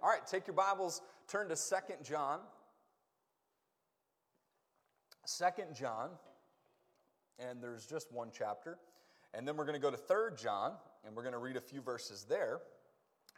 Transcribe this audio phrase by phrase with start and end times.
[0.00, 2.38] All right, take your Bibles, turn to Second John.
[5.26, 6.10] Second John,
[7.40, 8.78] and there's just one chapter.
[9.34, 10.74] And then we're going to go to Third John,
[11.04, 12.60] and we're going to read a few verses there.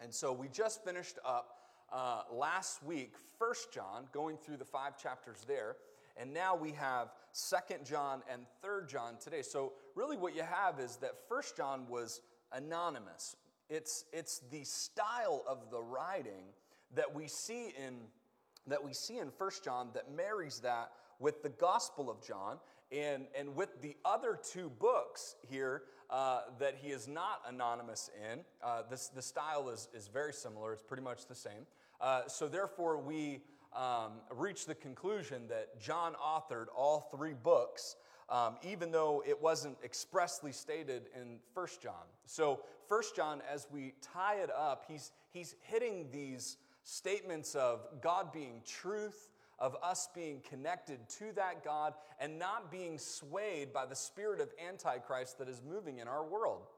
[0.02, 1.60] And so we just finished up
[1.90, 5.76] uh, last week, First John, going through the five chapters there.
[6.18, 9.40] And now we have Second John and Third John today.
[9.40, 12.20] So really what you have is that First John was
[12.52, 13.34] anonymous.
[13.70, 16.44] It's, it's the style of the writing
[16.94, 17.94] that we see in
[18.66, 22.58] that we see in First John that marries that with the Gospel of John
[22.92, 28.40] and, and with the other two books here uh, that he is not anonymous in.
[28.62, 31.66] Uh, this, the style is, is very similar, it's pretty much the same.
[32.00, 33.42] Uh, so, therefore, we
[33.74, 37.96] um, reach the conclusion that John authored all three books.
[38.30, 42.06] Um, even though it wasn't expressly stated in First John.
[42.26, 48.32] So, First John, as we tie it up, he's, he's hitting these statements of God
[48.32, 53.96] being truth, of us being connected to that God, and not being swayed by the
[53.96, 56.68] spirit of Antichrist that is moving in our world.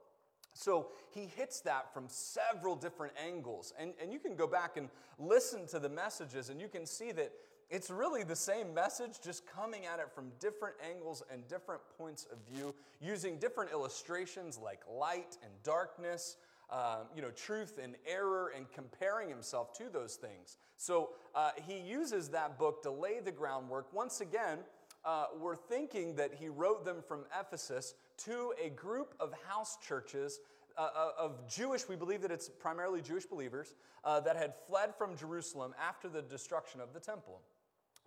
[0.55, 3.73] So he hits that from several different angles.
[3.79, 7.13] And, and you can go back and listen to the messages, and you can see
[7.13, 7.33] that
[7.73, 12.27] it's really the same message, just coming at it from different angles and different points
[12.31, 16.37] of view, using different illustrations like light and darkness,
[16.69, 20.59] um, you know, truth and error, and comparing himself to those things.
[20.77, 23.91] So uh, he uses that book to lay the groundwork.
[23.95, 24.59] Once again,
[25.05, 30.41] uh, we're thinking that he wrote them from Ephesus to a group of house churches
[30.77, 34.95] uh, uh, of Jewish, we believe that it's primarily Jewish believers, uh, that had fled
[34.97, 37.41] from Jerusalem after the destruction of the temple,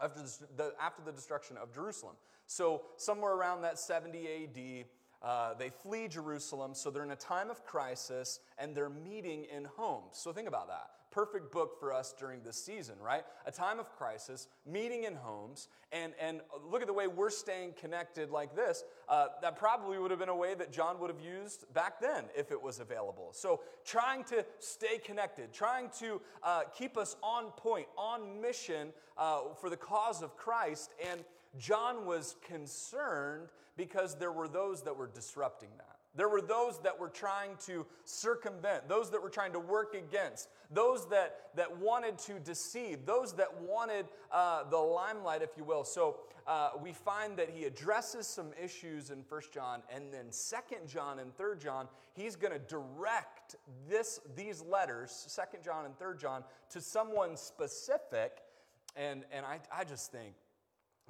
[0.01, 0.21] after
[0.57, 2.15] the, after the destruction of Jerusalem.
[2.47, 4.85] So, somewhere around that 70 AD,
[5.21, 9.65] uh, they flee Jerusalem, so they're in a time of crisis and they're meeting in
[9.65, 10.17] homes.
[10.17, 13.23] So think about that perfect book for us during this season, right?
[13.45, 17.73] A time of crisis, meeting in homes, and, and look at the way we're staying
[17.79, 18.83] connected like this.
[19.07, 22.25] Uh, that probably would have been a way that John would have used back then
[22.35, 23.29] if it was available.
[23.31, 29.53] So, trying to stay connected, trying to uh, keep us on point, on mission uh,
[29.61, 30.91] for the cause of Christ.
[31.09, 31.23] And
[31.57, 33.47] John was concerned
[33.77, 35.94] because there were those that were disrupting that.
[36.15, 40.47] There were those that were trying to circumvent, those that were trying to work against,
[40.71, 45.83] those that, that wanted to deceive, those that wanted uh, the limelight, if you will.
[45.83, 46.17] So
[46.47, 51.19] uh, we find that he addresses some issues in First John, and then Second John
[51.19, 53.57] and Third John, he's going to direct
[53.89, 58.43] this, these letters, Second John and Third John, to someone specific.
[58.95, 60.35] And, and I, I just think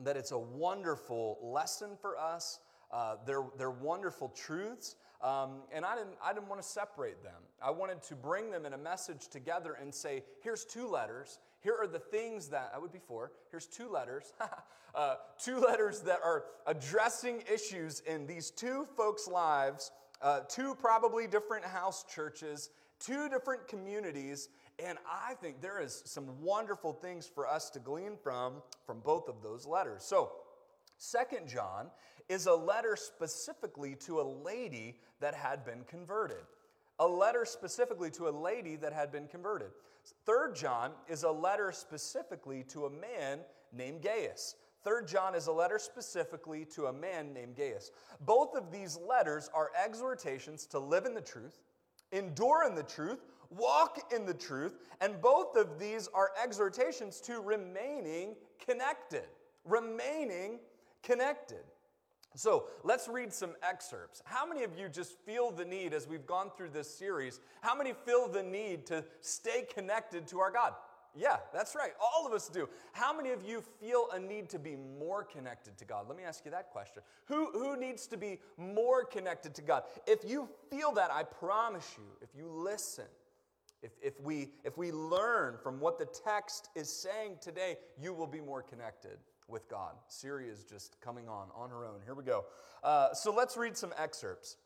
[0.03, 2.59] that it's a wonderful lesson for us
[2.95, 7.41] uh, they're, they're wonderful truths, um, and I didn't, I didn't want to separate them.
[7.61, 11.39] I wanted to bring them in a message together and say, here's two letters.
[11.59, 13.34] Here are the things that, I would be four.
[13.51, 14.31] Here's two letters.
[14.95, 19.91] uh, two letters that are addressing issues in these two folks' lives,
[20.22, 22.69] uh, two probably different house churches,
[23.01, 24.47] two different communities,
[24.79, 29.28] and I think there is some wonderful things for us to glean from from both
[29.28, 30.05] of those letters.
[30.05, 30.31] So,
[30.97, 31.88] Second John
[32.29, 36.43] is a letter specifically to a lady that had been converted.
[36.99, 39.71] A letter specifically to a lady that had been converted.
[40.25, 43.39] Third John is a letter specifically to a man
[43.73, 44.55] named Gaius.
[44.83, 47.91] Third John is a letter specifically to a man named Gaius.
[48.21, 51.59] Both of these letters are exhortations to live in the truth,
[52.11, 57.41] endure in the truth, walk in the truth, and both of these are exhortations to
[57.41, 59.25] remaining connected.
[59.63, 60.59] Remaining
[61.01, 61.63] connected.
[62.35, 64.22] So let's read some excerpts.
[64.25, 67.40] How many of you just feel the need as we've gone through this series?
[67.62, 70.73] How many feel the need to stay connected to our God?
[71.18, 71.91] Yeah, that's right.
[72.01, 72.68] All of us do.
[72.91, 76.07] How many of you feel a need to be more connected to God?
[76.09, 77.03] Let me ask you that question.
[77.28, 79.84] Who, who needs to be more connected to God?
[80.06, 83.06] If you feel that, I promise you, if you listen,
[83.81, 88.28] if, if, we, if we learn from what the text is saying today, you will
[88.28, 89.93] be more connected with God.
[90.07, 92.01] Syria is just coming on on her own.
[92.03, 92.45] Here we go.
[92.83, 94.57] Uh, so let's read some excerpts.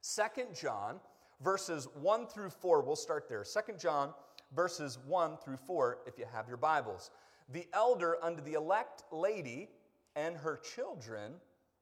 [0.00, 1.00] Second John,
[1.42, 2.82] verses 1 through 4.
[2.82, 3.44] We'll start there.
[3.44, 4.12] Second John,
[4.54, 7.10] verses 1 through 4, if you have your Bibles.
[7.50, 9.68] The elder unto the elect lady
[10.16, 11.34] and her children,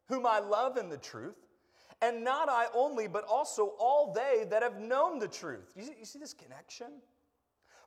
[0.09, 1.37] whom I love in the truth,
[2.03, 5.73] and not I only, but also all they that have known the truth.
[5.77, 6.87] You see, you see this connection?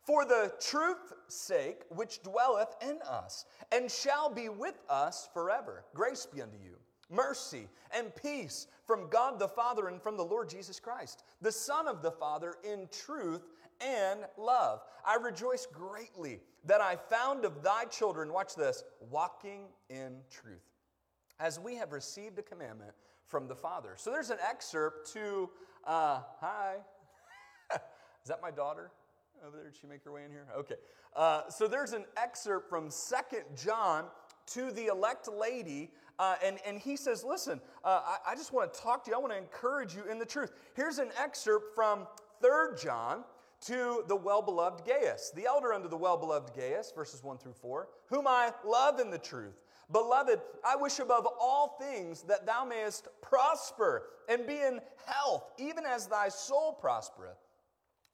[0.03, 5.85] For the truth's sake, which dwelleth in us, and shall be with us forever.
[5.93, 6.75] Grace be unto you,
[7.09, 11.87] mercy and peace from God the Father and from the Lord Jesus Christ, the Son
[11.87, 13.43] of the Father, in truth
[13.79, 14.81] and love.
[15.05, 20.65] I rejoice greatly that I found of thy children, watch this, walking in truth,
[21.39, 22.91] as we have received a commandment
[23.27, 23.93] from the Father.
[23.95, 25.49] So there's an excerpt to,
[25.85, 26.75] uh, hi.
[27.73, 28.91] Is that my daughter
[29.45, 29.65] over there?
[29.65, 30.45] Did she make her way in here?
[30.57, 30.75] Okay.
[31.15, 34.05] Uh, so there's an excerpt from Second John
[34.47, 38.73] to the elect lady uh, and, and he says, Listen, uh, I, I just want
[38.73, 39.17] to talk to you.
[39.17, 40.51] I want to encourage you in the truth.
[40.75, 42.07] Here's an excerpt from
[42.41, 43.23] 3 John
[43.61, 47.53] to the well beloved Gaius, the elder under the well beloved Gaius, verses 1 through
[47.53, 49.61] 4, whom I love in the truth.
[49.91, 55.85] Beloved, I wish above all things that thou mayest prosper and be in health, even
[55.85, 57.37] as thy soul prospereth.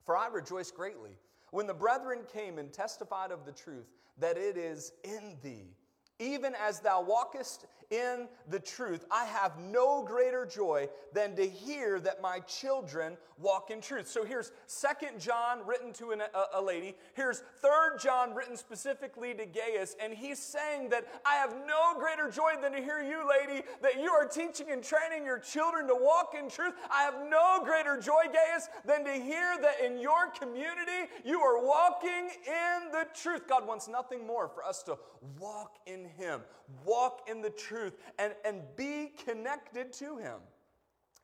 [0.09, 1.19] For I rejoice greatly
[1.51, 3.85] when the brethren came and testified of the truth
[4.17, 5.75] that it is in thee.
[6.19, 9.05] Even as thou walkest in the truth.
[9.09, 14.07] I have no greater joy than to hear that my children walk in truth.
[14.07, 16.95] So here's Second John written to an, a, a, lady.
[17.15, 22.29] Here's Third John written specifically to Gaius, and he's saying that I have no greater
[22.29, 25.95] joy than to hear you, lady, that you are teaching and training your children to
[25.95, 26.73] walk in truth.
[26.91, 31.65] I have no greater joy, Gaius, than to hear that in your community you are
[31.65, 33.47] walking in the truth.
[33.47, 34.97] God wants nothing more for us to
[35.39, 36.41] walk in Him,
[36.85, 40.39] walk in the truth, and, and be connected to Him.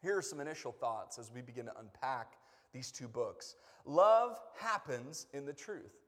[0.01, 2.33] Here are some initial thoughts as we begin to unpack
[2.73, 3.55] these two books.
[3.85, 6.04] Love happens in the truth.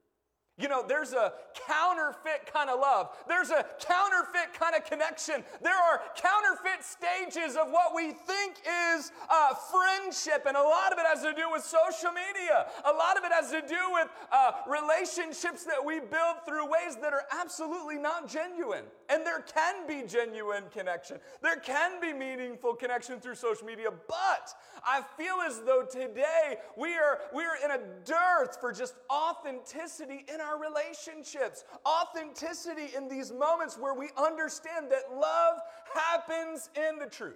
[0.60, 1.34] You know, there's a
[1.68, 3.10] counterfeit kind of love.
[3.28, 5.44] There's a counterfeit kind of connection.
[5.62, 8.56] There are counterfeit stages of what we think
[8.96, 12.66] is uh, friendship, and a lot of it has to do with social media.
[12.86, 16.98] A lot of it has to do with uh, relationships that we build through ways
[17.02, 18.86] that are absolutely not genuine.
[19.10, 24.54] And there can be genuine connection, there can be meaningful connection through social media, but
[24.84, 30.26] I feel as though today we are, we are in a dearth for just authenticity
[30.34, 35.60] in our relationships, authenticity in these moments where we understand that love
[35.94, 37.36] happens in the truth.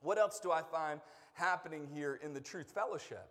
[0.00, 1.00] What else do I find
[1.34, 3.28] happening here in the truth fellowship?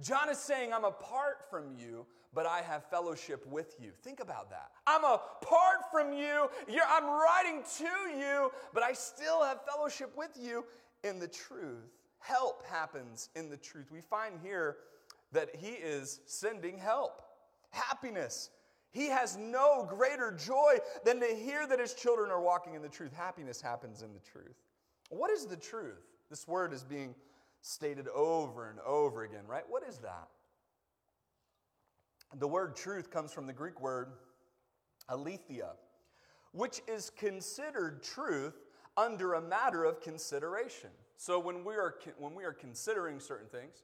[0.00, 3.90] John is saying, I'm apart from you, but I have fellowship with you.
[4.02, 4.70] Think about that.
[4.86, 6.48] I'm apart from you.
[6.68, 10.64] You're, I'm writing to you, but I still have fellowship with you
[11.04, 11.98] in the truth.
[12.18, 13.90] Help happens in the truth.
[13.90, 14.76] We find here
[15.32, 17.22] that he is sending help
[17.70, 18.50] happiness.
[18.92, 22.88] He has no greater joy than to hear that his children are walking in the
[22.88, 23.12] truth.
[23.12, 24.56] Happiness happens in the truth.
[25.10, 26.02] What is the truth?
[26.28, 27.14] This word is being
[27.62, 29.64] stated over and over again, right?
[29.68, 30.28] What is that?
[32.38, 34.12] The word truth comes from the Greek word
[35.08, 35.72] aletheia,
[36.52, 38.60] which is considered truth
[38.96, 40.90] under a matter of consideration.
[41.16, 43.82] So when we are, when we are considering certain things,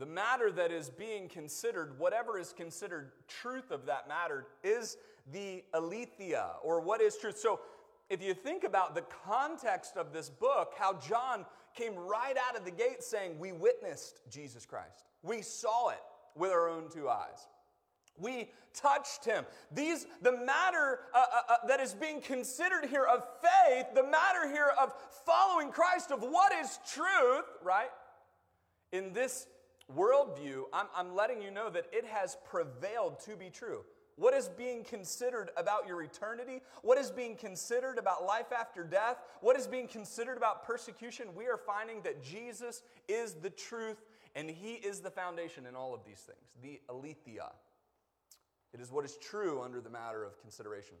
[0.00, 4.96] the matter that is being considered, whatever is considered truth of that matter, is
[5.30, 7.38] the aletheia, or what is truth.
[7.38, 7.60] So,
[8.08, 11.44] if you think about the context of this book, how John
[11.76, 15.04] came right out of the gate saying, We witnessed Jesus Christ.
[15.22, 16.00] We saw it
[16.34, 17.46] with our own two eyes.
[18.18, 19.44] We touched him.
[19.70, 24.48] These, the matter uh, uh, uh, that is being considered here of faith, the matter
[24.50, 24.94] here of
[25.26, 27.90] following Christ, of what is truth, right?
[28.92, 29.46] In this
[29.96, 33.84] worldview, I'm, I'm letting you know that it has prevailed to be true.
[34.16, 36.60] What is being considered about your eternity?
[36.82, 39.16] What is being considered about life after death?
[39.40, 41.28] What is being considered about persecution?
[41.34, 44.04] We are finding that Jesus is the truth
[44.34, 47.50] and he is the foundation in all of these things, the aletheia.
[48.72, 50.96] It is what is true under the matter of consideration.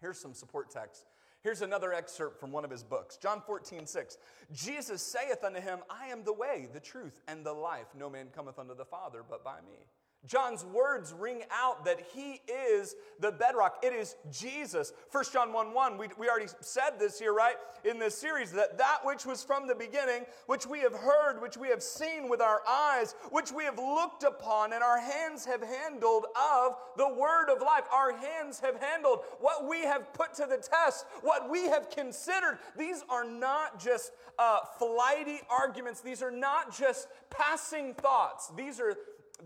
[0.00, 1.06] Here's some support text
[1.42, 4.18] Here's another excerpt from one of his books John 14, 6.
[4.52, 7.86] Jesus saith unto him, I am the way, the truth, and the life.
[7.98, 9.86] No man cometh unto the Father but by me.
[10.26, 13.78] John's words ring out that he is the bedrock.
[13.82, 14.92] It is Jesus.
[15.10, 17.56] 1 John 1 1, we, we already said this here, right?
[17.84, 21.56] In this series, that that which was from the beginning, which we have heard, which
[21.56, 25.60] we have seen with our eyes, which we have looked upon, and our hands have
[25.60, 27.84] handled of the word of life.
[27.92, 32.58] Our hands have handled what we have put to the test, what we have considered.
[32.78, 38.52] These are not just uh, flighty arguments, these are not just passing thoughts.
[38.56, 38.96] These are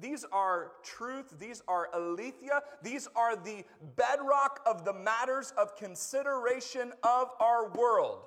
[0.01, 3.65] these are truth, these are aletheia, these are the
[3.97, 8.21] bedrock of the matters of consideration of our world.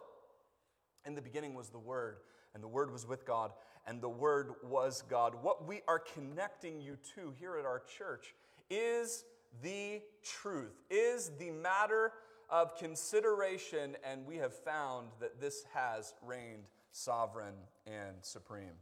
[1.06, 2.18] In the beginning was the Word,
[2.54, 3.52] and the Word was with God,
[3.88, 5.36] and the Word was God.
[5.42, 8.36] What we are connecting you to here at our church
[8.70, 9.24] is
[9.64, 12.14] the truth, is the matter
[12.50, 18.76] of consideration, and we have found that this has reigned sovereign and supreme.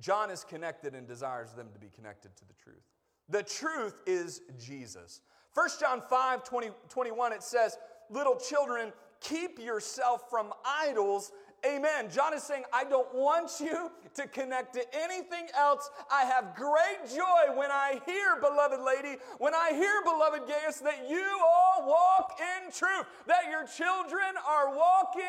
[0.00, 2.82] John is connected and desires them to be connected to the truth.
[3.28, 5.20] The truth is Jesus.
[5.54, 7.78] 1 John 5 20, 21, it says,
[8.10, 11.32] Little children, keep yourself from idols
[11.64, 12.10] Amen.
[12.10, 15.88] John is saying, I don't want you to connect to anything else.
[16.10, 21.08] I have great joy when I hear, beloved lady, when I hear, beloved Gaius, that
[21.08, 25.22] you all walk in truth, that your children are walking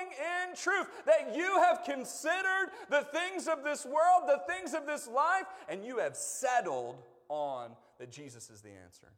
[0.49, 5.07] in truth, that you have considered the things of this world, the things of this
[5.07, 6.97] life, and you have settled
[7.29, 9.11] on that Jesus is the answer.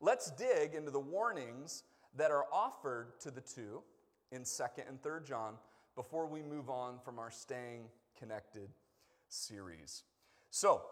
[0.00, 1.82] Let's dig into the warnings
[2.14, 3.82] that are offered to the two
[4.32, 5.54] in 2nd and 3rd John
[5.94, 7.84] before we move on from our Staying
[8.18, 8.68] Connected
[9.28, 10.04] series.
[10.50, 10.82] So,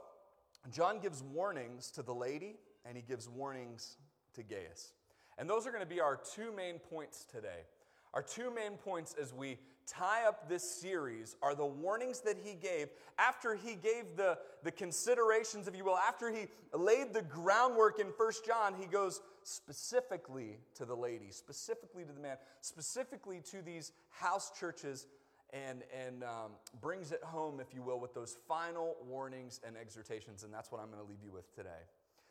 [0.70, 3.96] John gives warnings to the lady and he gives warnings
[4.34, 4.92] to Gaius.
[5.38, 7.66] And those are going to be our two main points today.
[8.14, 12.54] Our two main points as we tie up this series are the warnings that he
[12.54, 12.88] gave
[13.18, 18.12] after he gave the, the considerations, if you will, after he laid the groundwork in
[18.16, 23.92] First John, he goes specifically to the lady, specifically to the man, specifically to these
[24.10, 25.06] house churches,
[25.52, 30.42] and, and um, brings it home, if you will, with those final warnings and exhortations.
[30.42, 31.70] And that's what I'm going to leave you with today.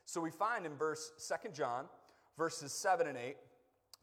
[0.05, 1.11] So we find in verse
[1.43, 1.85] 2 John,
[2.37, 3.37] verses 7 and 8,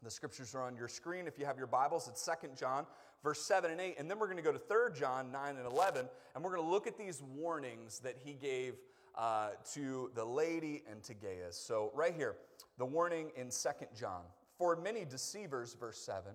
[0.03, 1.27] the scriptures are on your screen.
[1.27, 2.87] If you have your Bibles, it's 2 John,
[3.23, 3.99] verse 7 and 8.
[3.99, 6.63] And then we're going to go to 3 John 9 and 11, and we're going
[6.65, 8.73] to look at these warnings that he gave
[9.17, 11.57] uh, to the lady and to Gaius.
[11.57, 12.35] So, right here,
[12.77, 14.23] the warning in 2 John.
[14.57, 16.33] For many deceivers, verse 7,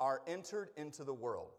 [0.00, 1.52] are entered into the world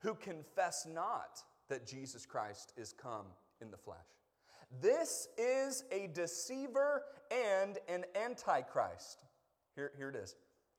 [0.00, 3.26] who confess not that Jesus Christ is come
[3.60, 3.98] in the flesh.
[4.80, 9.24] This is a deceiver and an antichrist.
[9.74, 10.34] Here, here it is.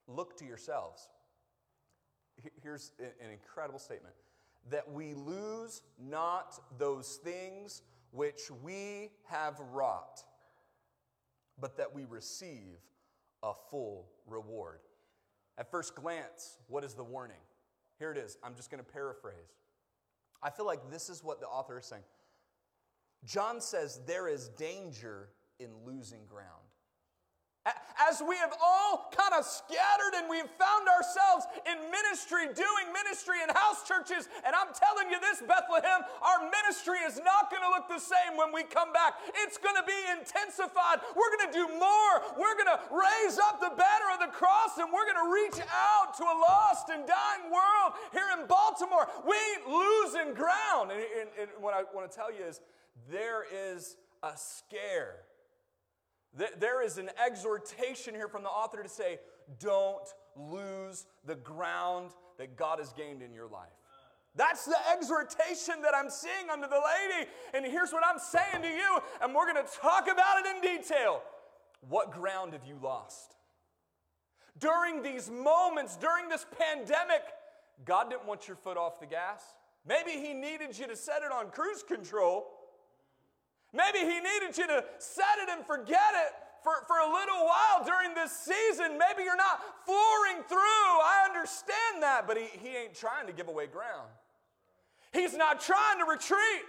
[0.08, 1.10] Look to yourselves.
[2.62, 4.13] Here's an incredible statement
[4.70, 10.24] that we lose not those things which we have wrought,
[11.60, 12.78] but that we receive
[13.44, 14.80] a full reward.
[15.58, 17.38] At first glance, what is the warning?
[18.00, 18.38] Here it is.
[18.44, 19.36] I'm just going to paraphrase.
[20.42, 22.04] I feel like this is what the author is saying.
[23.26, 26.66] John says there is danger in losing ground
[28.07, 33.41] as we have all kind of scattered and we've found ourselves in ministry, doing ministry
[33.43, 34.29] in house churches.
[34.45, 38.38] And I'm telling you this, Bethlehem, our ministry is not going to look the same
[38.38, 39.19] when we come back.
[39.43, 41.03] It's going to be intensified.
[41.17, 42.13] We're going to do more.
[42.39, 45.59] We're going to raise up the banner of the cross and we're going to reach
[45.67, 49.09] out to a lost and dying world here in Baltimore.
[49.25, 50.93] We ain't losing ground.
[50.93, 52.62] And, and, and what I want to tell you is
[53.09, 55.26] there is a scare
[56.34, 59.19] there is an exhortation here from the author to say,
[59.60, 63.69] don't lose the ground that God has gained in your life.
[64.36, 67.29] That's the exhortation that I'm seeing under the lady.
[67.55, 70.77] And here's what I'm saying to you, and we're going to talk about it in
[70.77, 71.24] detail.
[71.89, 73.36] What ground have you lost?
[74.60, 77.22] During these moments, during this pandemic,
[77.84, 79.43] God didn't want your foot off the gas.
[79.88, 82.48] Maybe He needed you to set it on cruise control
[83.74, 86.33] Maybe he needed you to set it and forget it
[86.63, 88.97] for, for a little while during this season.
[88.97, 90.57] Maybe you're not flooring through.
[90.59, 94.09] I understand that, but he, he ain't trying to give away ground.
[95.13, 96.63] He's not trying to retreat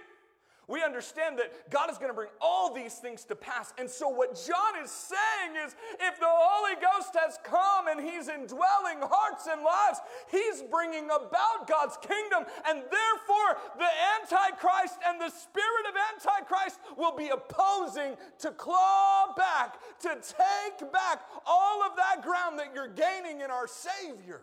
[0.69, 3.73] we understand that God is going to bring all these things to pass.
[3.79, 8.29] And so, what John is saying is if the Holy Ghost has come and He's
[8.29, 9.99] indwelling hearts and lives,
[10.29, 12.45] He's bringing about God's kingdom.
[12.67, 13.89] And therefore, the
[14.21, 21.23] Antichrist and the spirit of Antichrist will be opposing to claw back, to take back
[21.47, 24.41] all of that ground that you're gaining in our Savior.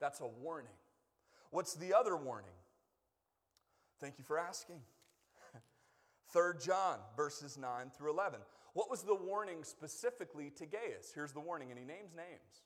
[0.00, 0.74] That's a warning.
[1.50, 2.50] What's the other warning?
[4.00, 4.80] Thank you for asking.
[6.34, 8.40] 3 John, verses 9 through 11.
[8.72, 11.12] What was the warning specifically to Gaius?
[11.14, 12.62] Here's the warning, and he names names.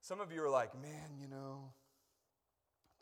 [0.00, 1.72] Some of you are like, man, you know,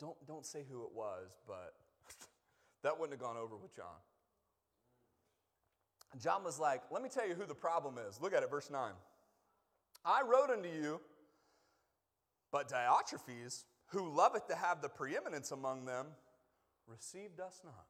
[0.01, 1.73] don't, don't say who it was, but
[2.83, 3.85] that wouldn't have gone over with John.
[6.21, 8.19] John was like, let me tell you who the problem is.
[8.19, 8.91] Look at it, verse 9.
[10.03, 10.99] I wrote unto you,
[12.51, 16.07] but Diotrephes, who loveth to have the preeminence among them,
[16.85, 17.85] received us not.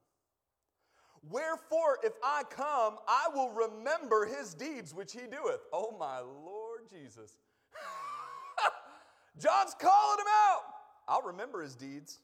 [1.29, 5.61] Wherefore, if I come, I will remember his deeds which he doeth.
[5.71, 7.37] Oh, my Lord Jesus.
[9.37, 10.61] John's calling him out.
[11.07, 12.19] I'll remember his deeds,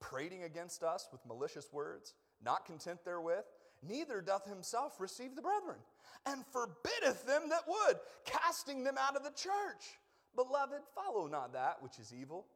[0.00, 3.44] prating against us with malicious words, not content therewith,
[3.86, 5.78] neither doth himself receive the brethren,
[6.26, 9.98] and forbiddeth them that would, casting them out of the church.
[10.34, 12.46] Beloved, follow not that which is evil,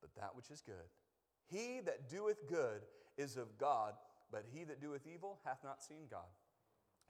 [0.00, 0.74] but that which is good.
[1.46, 2.82] He that doeth good
[3.16, 3.94] is of God,
[4.32, 6.20] but he that doeth evil hath not seen God.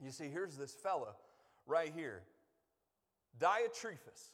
[0.01, 1.15] You see, here's this fella
[1.67, 2.23] right here,
[3.41, 4.33] Diotrephes.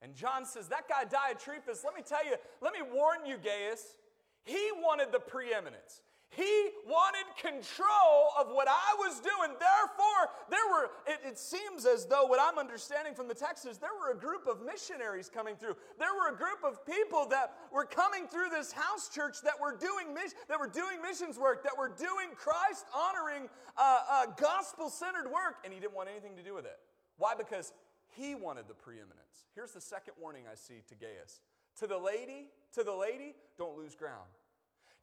[0.00, 3.96] And John says, That guy Diotrephes, let me tell you, let me warn you, Gaius,
[4.44, 6.02] he wanted the preeminence.
[6.30, 9.50] He wanted control of what I was doing.
[9.58, 13.78] Therefore, there were, it, it, seems as though what I'm understanding from the text is
[13.78, 15.74] there were a group of missionaries coming through.
[15.98, 19.76] There were a group of people that were coming through this house church that were
[19.76, 20.14] doing,
[20.48, 25.56] that were doing missions work, that were doing Christ honoring, uh, uh, gospel centered work,
[25.64, 26.78] and he didn't want anything to do with it.
[27.18, 27.34] Why?
[27.36, 27.72] Because
[28.14, 29.50] he wanted the preeminence.
[29.56, 31.40] Here's the second warning I see to Gaius.
[31.78, 34.30] To the lady, to the lady, don't lose ground.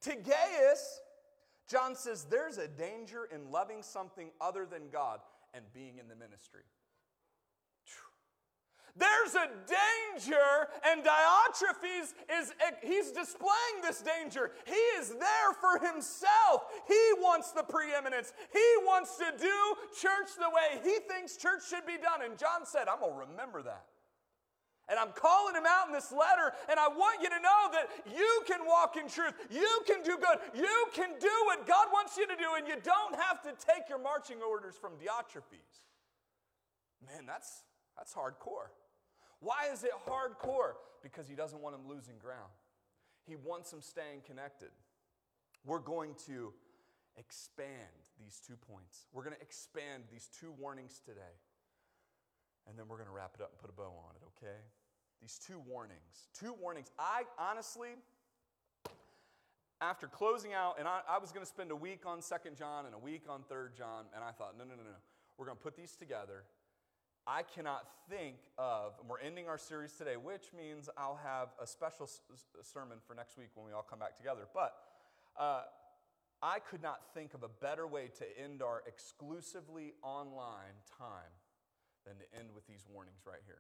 [0.02, 1.02] To Gaius,
[1.68, 5.20] John says there's a danger in loving something other than God
[5.54, 6.62] and being in the ministry.
[8.98, 14.52] There's a danger, and Diotrephes is he's displaying this danger.
[14.66, 16.64] He is there for himself.
[16.88, 18.34] He wants the preeminence.
[18.52, 22.24] He wants to do church the way he thinks church should be done.
[22.24, 23.86] And John said, I'm gonna remember that.
[24.90, 27.90] And I'm calling him out in this letter, and I want you to know that
[28.08, 29.34] you can walk in truth.
[29.52, 30.40] You can do good.
[30.56, 33.90] You can do what God wants you to do, and you don't have to take
[33.90, 35.84] your marching orders from Diotrephes.
[37.06, 37.64] Man, that's,
[37.98, 38.72] that's hardcore.
[39.40, 40.74] Why is it hardcore?
[41.04, 42.52] Because he doesn't want him losing ground.
[43.28, 44.70] He wants him staying connected.
[45.66, 46.54] We're going to
[47.18, 49.08] expand these two points.
[49.12, 51.36] We're going to expand these two warnings today.
[52.70, 54.58] And then we're going to wrap it up and put a bow on it, okay?
[55.22, 56.28] These two warnings.
[56.38, 56.92] Two warnings.
[57.00, 57.90] I honestly,
[59.82, 62.86] after closing out, and I, I was going to spend a week on Second John
[62.86, 64.98] and a week on Third John, and I thought, no, no, no, no.
[65.38, 66.44] We're going to put these together.
[67.26, 71.68] I cannot think of, and we're ending our series today, which means I'll have a
[71.68, 72.10] special
[72.62, 74.48] sermon for next week when we all come back together.
[74.54, 74.76] But
[75.38, 75.64] uh,
[76.42, 81.34] I could not think of a better way to end our exclusively online time
[82.08, 83.60] than to end with these warnings right here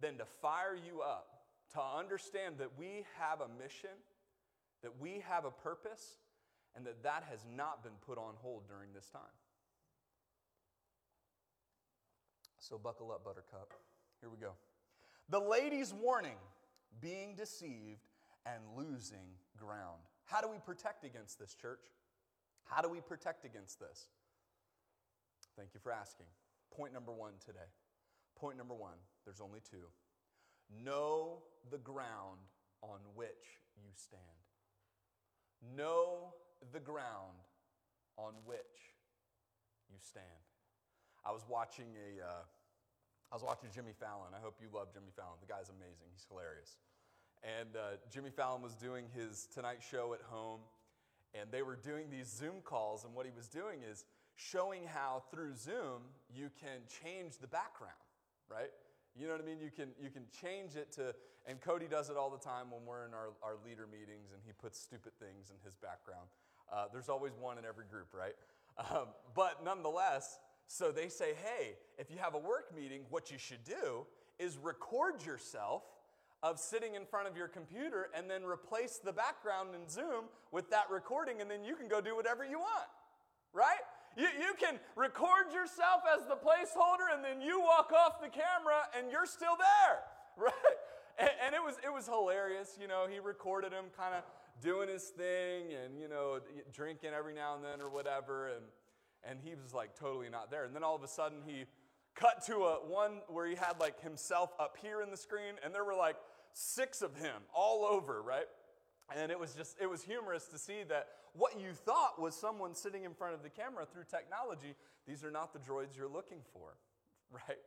[0.00, 3.96] than to fire you up to understand that we have a mission,
[4.82, 6.18] that we have a purpose,
[6.76, 9.22] and that that has not been put on hold during this time.
[12.58, 13.72] So buckle up, Buttercup.
[14.20, 14.52] Here we go.
[15.28, 16.36] The lady's warning
[17.00, 18.06] being deceived
[18.46, 20.00] and losing ground.
[20.24, 21.84] How do we protect against this, church?
[22.64, 24.06] How do we protect against this?
[25.56, 26.26] Thank you for asking.
[26.76, 27.70] Point number one today.
[28.36, 29.88] Point number one there's only two.
[30.84, 32.40] Know the ground
[32.82, 34.22] on which you stand.
[35.76, 36.34] Know
[36.72, 37.40] the ground
[38.18, 38.94] on which
[39.90, 40.44] you stand.
[41.24, 42.44] I was watching a, uh,
[43.32, 44.36] I was watching Jimmy Fallon.
[44.36, 45.40] I hope you love Jimmy Fallon.
[45.40, 46.12] The guy's amazing.
[46.12, 46.76] He's hilarious.
[47.42, 50.60] And uh, Jimmy Fallon was doing his Tonight Show at home,
[51.34, 53.04] and they were doing these Zoom calls.
[53.04, 54.04] And what he was doing is
[54.36, 56.02] showing how through Zoom
[56.34, 57.92] you can change the background,
[58.48, 58.70] right?
[59.16, 59.60] You know what I mean?
[59.60, 61.14] You can, you can change it to,
[61.46, 64.42] and Cody does it all the time when we're in our, our leader meetings and
[64.44, 66.26] he puts stupid things in his background.
[66.72, 68.34] Uh, there's always one in every group, right?
[68.90, 73.38] Um, but nonetheless, so they say, hey, if you have a work meeting, what you
[73.38, 74.06] should do
[74.38, 75.82] is record yourself
[76.42, 80.68] of sitting in front of your computer and then replace the background in Zoom with
[80.70, 82.88] that recording, and then you can go do whatever you want,
[83.52, 83.84] right?
[84.16, 88.86] You, you can record yourself as the placeholder and then you walk off the camera
[88.96, 89.98] and you're still there,
[90.36, 90.76] right?
[91.18, 92.76] And, and it, was, it was hilarious.
[92.80, 94.22] You know, he recorded him kind of
[94.62, 96.38] doing his thing and, you know,
[96.72, 98.48] drinking every now and then or whatever.
[98.48, 98.64] And,
[99.28, 100.64] and he was like totally not there.
[100.64, 101.64] And then all of a sudden he
[102.14, 105.74] cut to a one where he had like himself up here in the screen and
[105.74, 106.16] there were like
[106.52, 108.46] six of him all over, right?
[109.14, 112.74] And it was just, it was humorous to see that what you thought was someone
[112.74, 114.74] sitting in front of the camera through technology,
[115.06, 116.76] these are not the droids you're looking for,
[117.30, 117.58] right?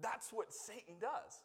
[0.00, 1.42] That's what Satan does.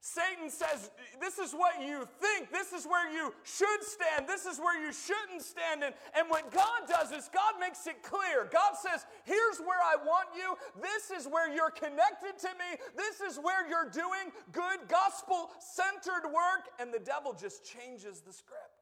[0.00, 2.52] Satan says, This is what you think.
[2.52, 4.28] This is where you should stand.
[4.28, 5.82] This is where you shouldn't stand.
[5.82, 8.48] And, and what God does is God makes it clear.
[8.52, 10.54] God says, Here's where I want you.
[10.80, 12.78] This is where you're connected to me.
[12.96, 16.70] This is where you're doing good gospel centered work.
[16.78, 18.77] And the devil just changes the script.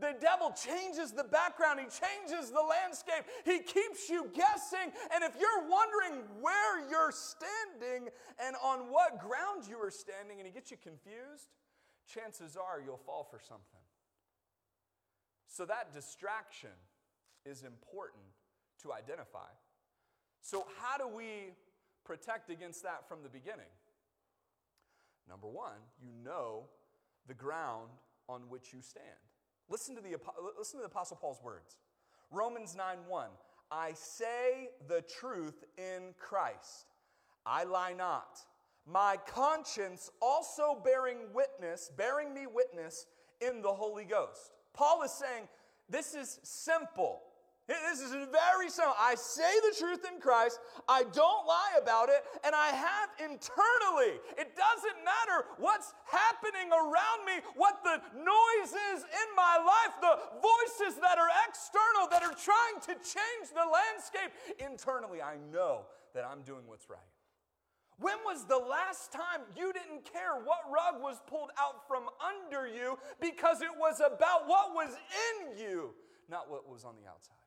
[0.00, 4.92] The devil changes the background, he changes the landscape, he keeps you guessing.
[5.12, 8.08] And if you're wondering where you're standing
[8.38, 11.50] and on what ground you are standing and he gets you confused,
[12.06, 13.82] chances are you'll fall for something.
[15.48, 16.70] So that distraction
[17.44, 18.22] is important
[18.82, 19.50] to identify.
[20.42, 21.50] So, how do we
[22.04, 23.72] protect against that from the beginning?
[25.28, 26.64] Number one, you know
[27.26, 27.88] the ground
[28.28, 29.04] on which you stand.
[29.68, 30.16] Listen to the,
[30.56, 31.76] listen to the Apostle Paul's words.
[32.30, 33.28] Romans 9 1.
[33.70, 36.86] I say the truth in Christ.
[37.44, 38.38] I lie not.
[38.86, 43.06] My conscience also bearing witness, bearing me witness
[43.40, 44.52] in the Holy Ghost.
[44.72, 45.48] Paul is saying,
[45.88, 47.22] This is simple.
[47.68, 48.96] This is very simple.
[48.98, 54.16] I say the truth in Christ, I don't lie about it, and I have internally.
[54.40, 60.16] It doesn't matter what's happening around me, what the noise is in my life, the
[60.40, 64.32] voices that are external that are trying to change the landscape.
[64.64, 67.12] Internally, I know that I'm doing what's right.
[68.00, 72.66] When was the last time you didn't care what rug was pulled out from under
[72.66, 75.90] you because it was about what was in you,
[76.30, 77.37] not what was on the outside?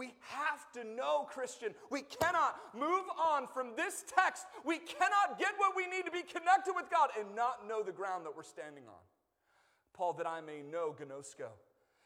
[0.00, 1.74] We have to know, Christian.
[1.90, 4.46] We cannot move on from this text.
[4.64, 7.92] We cannot get what we need to be connected with God and not know the
[7.92, 9.04] ground that we're standing on.
[9.92, 11.52] Paul, that I may know gnosko,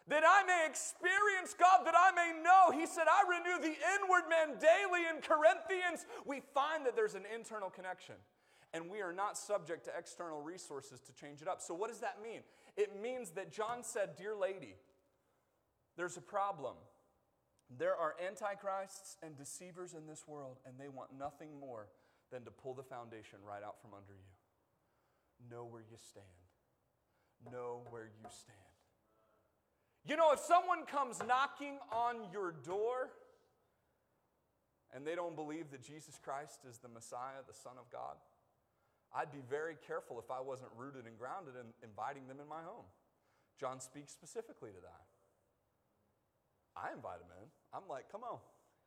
[0.08, 2.76] that I may experience God, that I may know.
[2.76, 6.04] He said, I renew the inward man daily in Corinthians.
[6.26, 8.16] We find that there's an internal connection,
[8.72, 11.60] and we are not subject to external resources to change it up.
[11.60, 12.40] So, what does that mean?
[12.76, 14.74] It means that John said, Dear lady,
[15.96, 16.74] there's a problem.
[17.78, 21.88] There are antichrists and deceivers in this world, and they want nothing more
[22.30, 24.34] than to pull the foundation right out from under you.
[25.50, 26.24] Know where you stand.
[27.52, 28.58] Know where you stand.
[30.06, 33.10] You know, if someone comes knocking on your door
[34.94, 38.16] and they don't believe that Jesus Christ is the Messiah, the Son of God,
[39.14, 42.62] I'd be very careful if I wasn't rooted and grounded in inviting them in my
[42.62, 42.84] home.
[43.58, 45.04] John speaks specifically to that.
[46.76, 47.48] I invite them in.
[47.74, 48.38] I'm like, come on,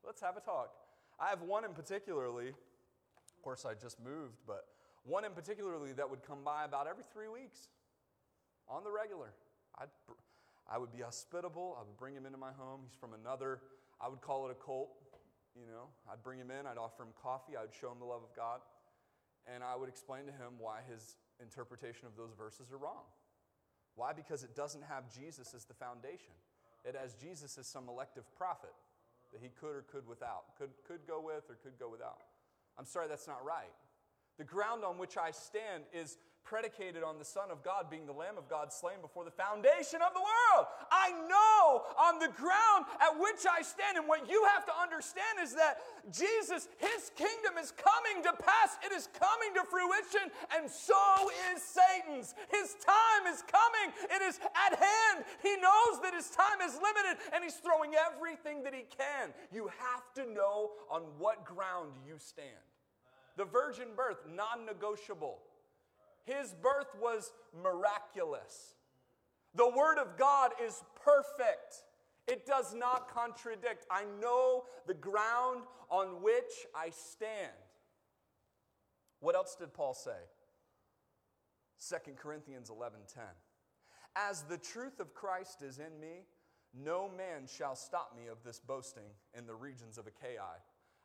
[0.06, 0.72] let's have a talk.
[1.20, 4.66] I have one in particularly, of course, I just moved, but
[5.04, 7.70] one in particularly that would come by about every three weeks
[8.70, 9.34] on the regular.
[9.78, 9.88] I'd,
[10.70, 11.78] I would be hospitable.
[11.80, 12.82] I would bring him into my home.
[12.84, 13.60] He's from another,
[14.00, 14.90] I would call it a cult.
[15.56, 18.06] You know, I'd bring him in, I'd offer him coffee, I would show him the
[18.06, 18.62] love of God,
[19.52, 23.10] and I would explain to him why his interpretation of those verses are wrong.
[23.96, 24.14] Why?
[24.14, 26.38] Because it doesn't have Jesus as the foundation
[26.88, 28.74] it has Jesus as some elective prophet
[29.34, 32.22] that he could or could without, could, could go with or could go without.
[32.78, 33.74] I'm sorry, that's not right.
[34.38, 38.16] The ground on which I stand is predicated on the Son of God being the
[38.16, 40.66] Lamb of God slain before the foundation of the world.
[40.88, 44.00] I know on the ground at which I stand.
[44.00, 48.80] And what you have to understand is that Jesus, his kingdom is coming to pass,
[48.80, 50.96] it is coming to fruition, and so
[51.52, 52.32] is Satan's.
[52.48, 55.28] His time is coming, it is at hand.
[55.44, 59.36] He knows that his time is limited, and he's throwing everything that he can.
[59.52, 62.64] You have to know on what ground you stand.
[63.36, 65.40] The virgin birth, non negotiable.
[66.28, 67.32] His birth was
[67.64, 68.76] miraculous.
[69.56, 71.84] The Word of God is perfect.
[72.28, 73.86] It does not contradict.
[73.90, 77.54] I know the ground on which I stand.
[79.22, 80.20] What else did Paul say?
[81.80, 83.24] 2 Corinthians 11:10.
[84.18, 86.26] As the truth of Christ is in me,
[86.74, 90.62] no man shall stop me of this boasting in the regions of Achaia.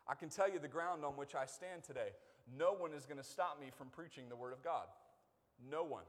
[0.08, 2.10] I can tell you the ground on which I stand today.
[2.58, 4.88] No one is going to stop me from preaching the word of God.
[5.70, 6.04] No one.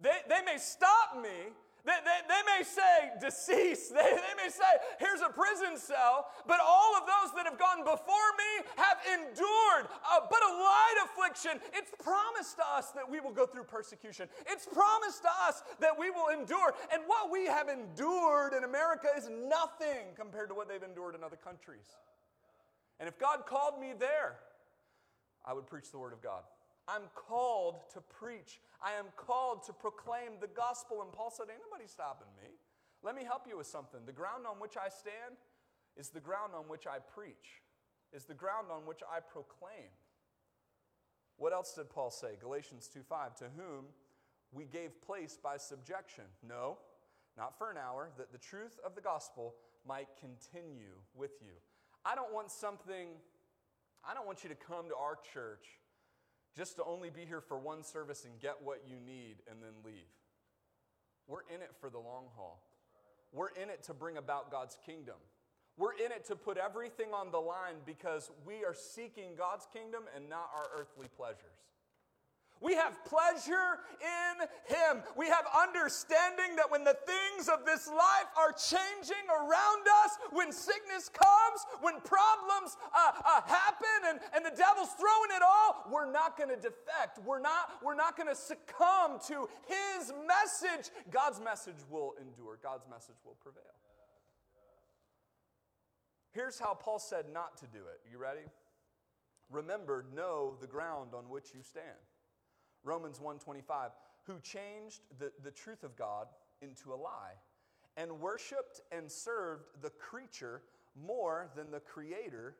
[0.00, 1.52] They, they may stop me.
[1.84, 3.92] They, they, they may say deceased.
[4.00, 6.26] They, they may say, here's a prison cell.
[6.46, 10.96] But all of those that have gone before me have endured uh, but a light
[11.04, 11.60] affliction.
[11.74, 14.28] It's promised to us that we will go through persecution.
[14.46, 16.74] It's promised to us that we will endure.
[16.92, 21.24] And what we have endured in America is nothing compared to what they've endured in
[21.24, 21.96] other countries.
[22.98, 24.36] And if God called me there,
[25.44, 26.42] I would preach the Word of God.
[26.90, 28.60] I'm called to preach.
[28.82, 31.02] I am called to proclaim the gospel.
[31.02, 32.50] And Paul said, Ain't nobody stopping me.
[33.02, 34.00] Let me help you with something.
[34.04, 35.38] The ground on which I stand
[35.96, 37.62] is the ground on which I preach,
[38.12, 39.90] is the ground on which I proclaim.
[41.36, 42.36] What else did Paul say?
[42.40, 43.86] Galatians 2 5, to whom
[44.52, 46.24] we gave place by subjection.
[46.46, 46.78] No,
[47.36, 49.54] not for an hour, that the truth of the gospel
[49.86, 51.52] might continue with you.
[52.04, 53.08] I don't want something,
[54.04, 55.80] I don't want you to come to our church
[56.56, 59.72] just to only be here for one service and get what you need and then
[59.84, 60.10] leave.
[61.26, 62.62] We're in it for the long haul.
[63.32, 65.14] We're in it to bring about God's kingdom.
[65.76, 70.02] We're in it to put everything on the line because we are seeking God's kingdom
[70.14, 71.60] and not our earthly pleasures.
[72.60, 75.02] We have pleasure in Him.
[75.16, 80.52] We have understanding that when the things of this life are changing around us, when
[80.52, 86.10] sickness comes, when problems uh, uh, happen, and, and the devil's throwing it all, we're
[86.10, 87.18] not going to defect.
[87.24, 90.92] We're not, we're not going to succumb to his message.
[91.10, 93.62] God's message will endure, God's message will prevail.
[96.32, 98.00] Here's how Paul said not to do it.
[98.10, 98.46] You ready?
[99.50, 101.86] Remember, know the ground on which you stand.
[102.84, 103.90] Romans 1:25,
[104.24, 106.28] who changed the, the truth of God
[106.60, 107.34] into a lie,
[107.96, 110.62] and worshiped and served the creature
[110.94, 112.56] more than the creator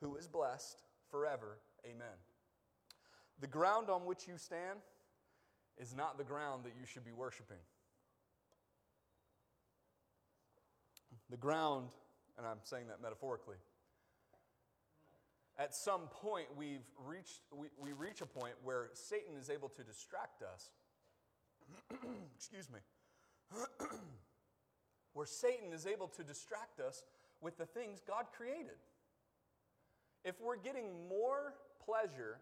[0.00, 1.58] who is blessed forever.
[1.84, 2.16] Amen.
[3.40, 4.80] The ground on which you stand
[5.78, 7.58] is not the ground that you should be worshiping.
[11.28, 11.88] The ground,
[12.38, 13.56] and I'm saying that metaphorically,
[15.58, 19.82] at some point we've reached we, we reach a point where satan is able to
[19.82, 20.70] distract us
[22.36, 22.78] excuse me
[25.14, 27.04] where satan is able to distract us
[27.40, 28.78] with the things god created.
[30.24, 32.40] If we're getting more pleasure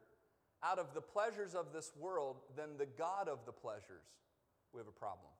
[0.62, 4.06] out of the pleasures of this world than the god of the pleasures
[4.72, 5.30] we have a problem.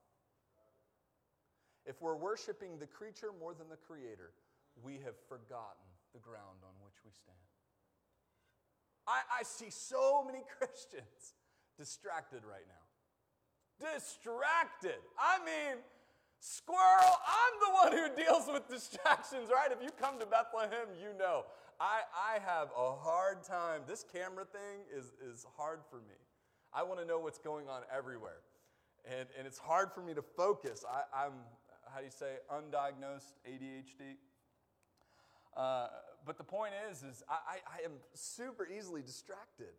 [1.87, 4.33] If we're worshiping the creature more than the creator
[4.83, 7.54] we have forgotten the ground on which we stand
[9.07, 11.35] I, I see so many Christians
[11.79, 13.93] distracted right now.
[13.95, 15.01] Distracted.
[15.19, 15.83] I mean,
[16.41, 19.71] squirrel, I'm the one who deals with distractions, right?
[19.73, 21.45] If you come to Bethlehem, you know.
[21.81, 23.83] I, I have a hard time.
[23.89, 26.15] This camera thing is, is hard for me.
[26.73, 28.43] I want to know what's going on everywhere.
[29.05, 30.85] And, and it's hard for me to focus.
[30.89, 31.33] I, I'm,
[31.93, 34.17] how do you say, undiagnosed ADHD?
[35.57, 35.89] Uh,
[36.27, 39.75] but the point is, is I, I am super easily distracted.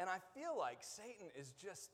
[0.00, 1.90] And I feel like Satan is just,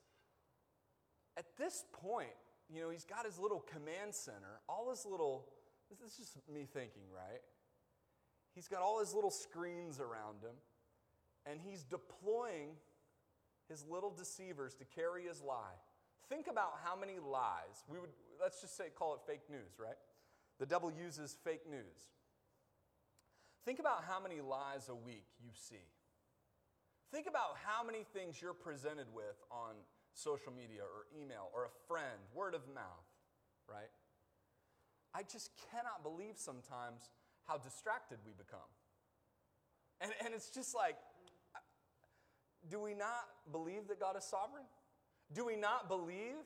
[1.38, 2.28] at this point,
[2.68, 5.46] you know, he's got his little command center, all his little,
[5.90, 7.40] this is just me thinking, right?
[8.54, 10.54] He's got all his little screens around him,
[11.46, 12.76] and he's deploying
[13.68, 15.78] his little deceivers to carry his lie.
[16.28, 19.96] Think about how many lies, we would, let's just say, call it fake news, right?
[20.58, 22.12] The devil uses fake news.
[23.64, 25.88] Think about how many lies a week you see.
[27.10, 29.74] Think about how many things you're presented with on
[30.12, 33.08] social media or email or a friend, word of mouth,
[33.68, 33.90] right?
[35.14, 37.08] I just cannot believe sometimes
[37.46, 38.68] how distracted we become.
[40.00, 40.96] And, and it's just like,
[42.68, 44.64] do we not believe that God is sovereign?
[45.32, 46.36] Do we not believe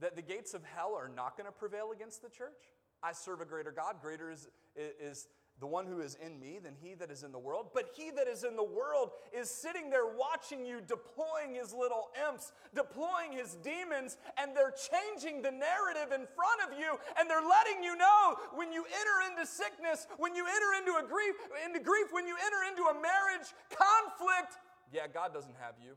[0.00, 2.72] that the gates of hell are not going to prevail against the church?
[3.02, 3.96] I serve a greater God.
[4.00, 5.28] Greater is, is
[5.60, 7.68] the one who is in me than he that is in the world.
[7.72, 12.10] But he that is in the world is sitting there watching you, deploying his little
[12.28, 17.46] imps, deploying his demons, and they're changing the narrative in front of you, and they're
[17.46, 21.78] letting you know when you enter into sickness, when you enter into a grief, into
[21.78, 24.58] grief, when you enter into a marriage conflict,
[24.92, 25.94] yeah, God doesn't have you.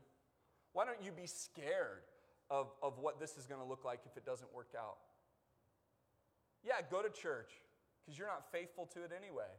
[0.72, 2.06] Why don't you be scared
[2.50, 4.98] of, of what this is going to look like if it doesn't work out?
[6.62, 7.50] Yeah, go to church
[8.08, 9.52] because you're not faithful to it anyway.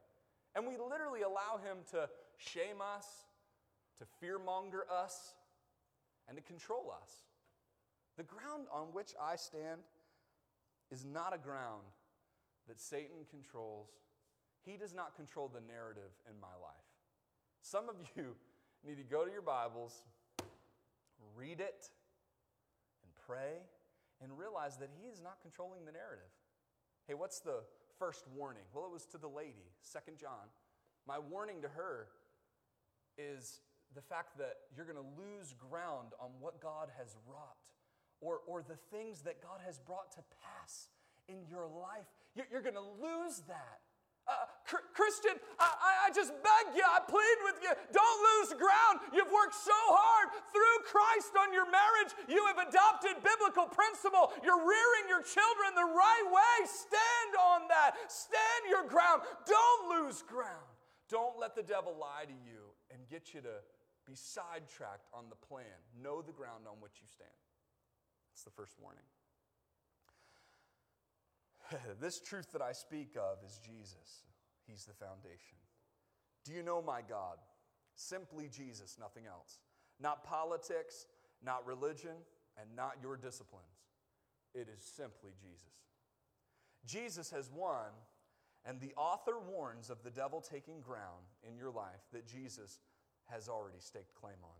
[0.55, 3.05] And we literally allow him to shame us,
[3.99, 5.35] to fearmonger us,
[6.27, 7.11] and to control us.
[8.17, 9.81] The ground on which I stand
[10.89, 11.83] is not a ground
[12.67, 13.89] that Satan controls.
[14.65, 16.89] He does not control the narrative in my life.
[17.61, 18.33] Some of you
[18.87, 19.93] need to go to your Bibles,
[21.37, 21.89] read it,
[23.03, 23.61] and pray,
[24.23, 26.33] and realize that he is not controlling the narrative.
[27.07, 27.61] Hey, what's the
[27.99, 28.63] first warning?
[28.73, 30.47] Well, it was to the lady, Second John.
[31.05, 32.07] My warning to her
[33.17, 33.59] is
[33.93, 37.57] the fact that you're going to lose ground on what God has wrought
[38.21, 40.87] or, or the things that God has brought to pass
[41.27, 42.07] in your life.
[42.35, 43.81] You're, you're going to lose that.
[44.93, 49.01] Christian, I, I just beg you, I plead with you, don't lose ground.
[49.09, 52.13] You've worked so hard through Christ on your marriage.
[52.29, 54.31] You have adopted biblical principle.
[54.45, 56.55] You're rearing your children the right way.
[56.69, 57.97] Stand on that.
[58.07, 59.25] Stand your ground.
[59.49, 60.69] Don't lose ground.
[61.09, 63.65] Don't let the devil lie to you and get you to
[64.05, 65.77] be sidetracked on the plan.
[65.97, 67.29] Know the ground on which you stand.
[68.31, 69.05] That's the first warning.
[71.99, 74.28] this truth that I speak of is Jesus.
[74.69, 75.57] He's the foundation.
[76.45, 77.37] Do you know my God?
[77.95, 79.59] Simply Jesus, nothing else.
[79.99, 81.07] Not politics,
[81.43, 82.15] not religion,
[82.59, 83.65] and not your disciplines.
[84.53, 85.85] It is simply Jesus.
[86.85, 87.91] Jesus has won,
[88.65, 92.79] and the author warns of the devil taking ground in your life that Jesus
[93.25, 94.57] has already staked claim on.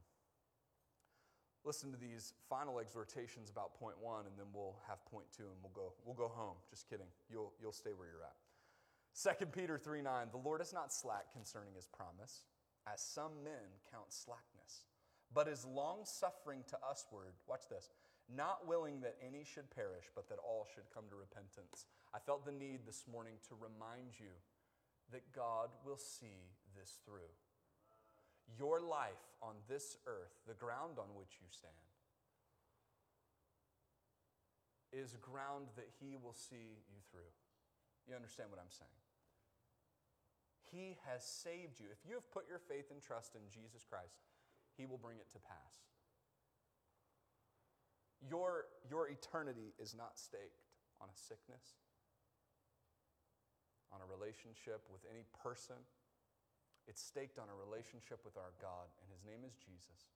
[1.65, 5.57] Listen to these final exhortations about point one, and then we'll have point two, and
[5.61, 6.55] we'll go, we'll go home.
[6.69, 7.07] Just kidding.
[7.29, 8.35] You'll, you'll stay where you're at.
[9.19, 12.43] 2 Peter 3 9, the Lord is not slack concerning his promise,
[12.87, 14.87] as some men count slackness,
[15.33, 17.35] but is long suffering to usward.
[17.47, 17.89] Watch this.
[18.31, 21.85] Not willing that any should perish, but that all should come to repentance.
[22.13, 24.31] I felt the need this morning to remind you
[25.11, 27.33] that God will see this through.
[28.57, 31.73] Your life on this earth, the ground on which you stand,
[34.93, 37.33] is ground that He will see you through.
[38.07, 38.98] You understand what I'm saying?
[40.71, 41.89] He has saved you.
[41.89, 44.21] If you have put your faith and trust in Jesus Christ,
[44.77, 45.89] He will bring it to pass.
[48.21, 50.67] Your, your eternity is not staked
[50.99, 51.79] on a sickness,
[53.89, 55.79] on a relationship with any person.
[56.85, 60.11] It's staked on a relationship with our God, and His name is Jesus.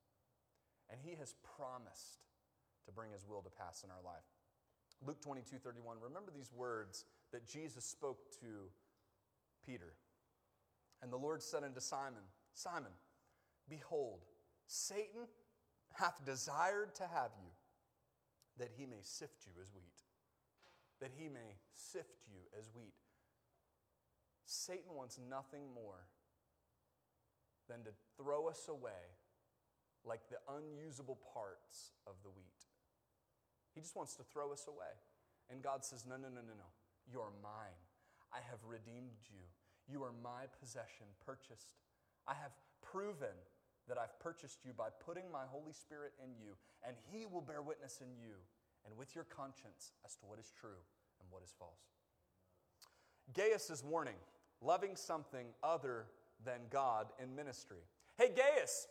[0.92, 2.28] And He has promised
[2.86, 4.28] to bring His will to pass in our life.
[5.02, 8.70] Luke 22 31, remember these words that Jesus spoke to
[9.66, 9.96] Peter.
[11.04, 12.94] And the Lord said unto Simon, Simon,
[13.70, 14.22] behold,
[14.68, 15.28] Satan
[15.96, 17.52] hath desired to have you,
[18.58, 20.00] that he may sift you as wheat.
[21.02, 22.94] That he may sift you as wheat.
[24.46, 26.08] Satan wants nothing more
[27.68, 29.20] than to throw us away
[30.06, 32.64] like the unusable parts of the wheat.
[33.76, 34.96] He just wants to throw us away.
[35.50, 36.70] And God says, No, no, no, no, no.
[37.12, 37.82] You're mine.
[38.32, 39.44] I have redeemed you.
[39.88, 41.76] You are my possession, purchased.
[42.28, 43.36] I have proven
[43.88, 46.56] that I've purchased you by putting my Holy Spirit in you,
[46.88, 48.36] and He will bear witness in you
[48.86, 50.82] and with your conscience as to what is true
[51.20, 51.92] and what is false.
[53.34, 54.16] Gaius' is warning
[54.64, 56.06] loving something other
[56.44, 57.84] than God in ministry.
[58.18, 58.88] Hey, Gaius,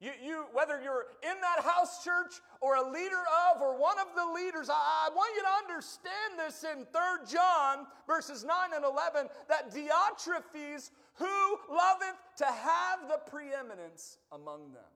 [0.00, 3.20] you, you, whether you're in that house church or a leader
[3.52, 7.30] of or one of the leaders, I, I want you to understand this in 3
[7.30, 14.90] John verses 9 and 11 that Diotrephes, who loveth to have the preeminence among them.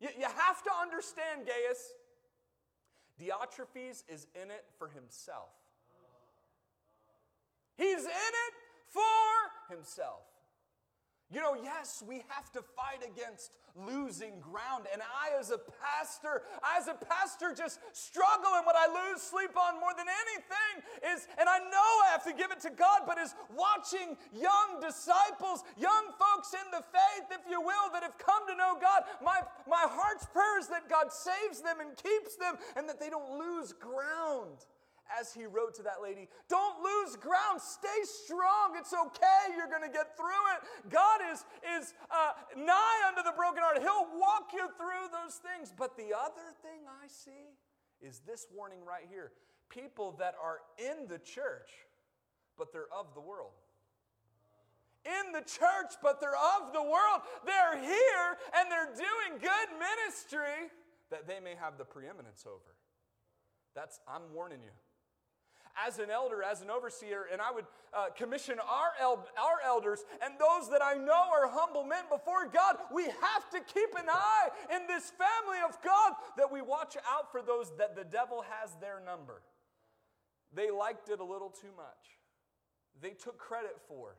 [0.00, 1.94] You, you have to understand, Gaius,
[3.18, 5.48] Diotrephes is in it for himself.
[7.78, 8.54] He's in it
[8.90, 10.24] for himself.
[11.32, 14.86] You know, yes, we have to fight against losing ground.
[14.92, 18.54] And I, as a pastor, I, as a pastor, just struggle.
[18.54, 22.22] And what I lose sleep on more than anything is, and I know I have
[22.30, 27.26] to give it to God, but is watching young disciples, young folks in the faith,
[27.34, 29.02] if you will, that have come to know God.
[29.18, 33.10] My, my heart's prayer is that God saves them and keeps them and that they
[33.10, 34.62] don't lose ground
[35.18, 37.60] as he wrote to that lady, don't lose ground.
[37.60, 38.74] Stay strong.
[38.76, 39.54] It's okay.
[39.56, 40.90] You're going to get through it.
[40.90, 41.44] God is,
[41.78, 43.82] is uh, nigh unto the brokenhearted.
[43.82, 45.72] He'll walk you through those things.
[45.76, 47.54] But the other thing I see
[48.00, 49.32] is this warning right here
[49.68, 51.70] people that are in the church,
[52.56, 53.50] but they're of the world.
[55.04, 57.22] In the church, but they're of the world.
[57.44, 60.70] They're here and they're doing good ministry
[61.10, 62.74] that they may have the preeminence over.
[63.74, 64.70] That's, I'm warning you
[65.84, 70.04] as an elder, as an overseer, and I would uh, commission our, el- our elders
[70.22, 72.76] and those that I know are humble men before God.
[72.92, 77.30] We have to keep an eye in this family of God that we watch out
[77.30, 79.42] for those that the devil has their number.
[80.54, 82.18] They liked it a little too much,
[83.00, 84.16] they took credit for.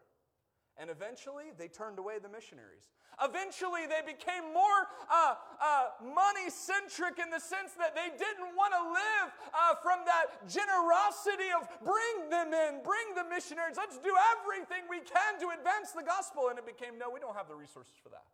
[0.77, 2.93] And eventually, they turned away the missionaries.
[3.17, 8.77] Eventually, they became more uh, uh, money centric in the sense that they didn't want
[8.77, 14.13] to live uh, from that generosity of bring them in, bring the missionaries, let's do
[14.37, 16.53] everything we can to advance the gospel.
[16.53, 18.29] And it became no, we don't have the resources for that.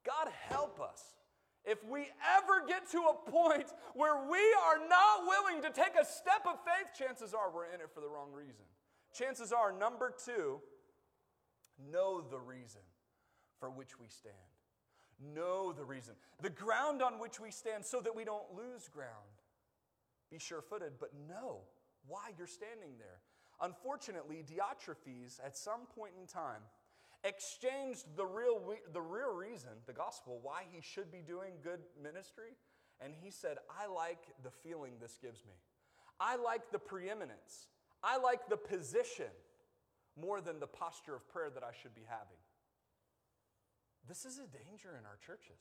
[0.00, 1.20] God help us.
[1.68, 6.08] If we ever get to a point where we are not willing to take a
[6.08, 8.64] step of faith, chances are we're in it for the wrong reason.
[9.12, 10.60] Chances are, number two,
[11.90, 12.82] know the reason
[13.58, 14.34] for which we stand.
[15.34, 16.14] Know the reason.
[16.40, 19.10] The ground on which we stand so that we don't lose ground.
[20.30, 21.58] Be sure footed, but know
[22.06, 23.20] why you're standing there.
[23.60, 26.62] Unfortunately, Diotrephes, at some point in time,
[27.24, 32.56] exchanged the real, the real reason, the gospel, why he should be doing good ministry.
[33.02, 35.54] And he said, I like the feeling this gives me.
[36.18, 37.68] I like the preeminence.
[38.02, 39.26] I like the position
[40.20, 42.40] more than the posture of prayer that I should be having.
[44.08, 45.60] This is a danger in our churches.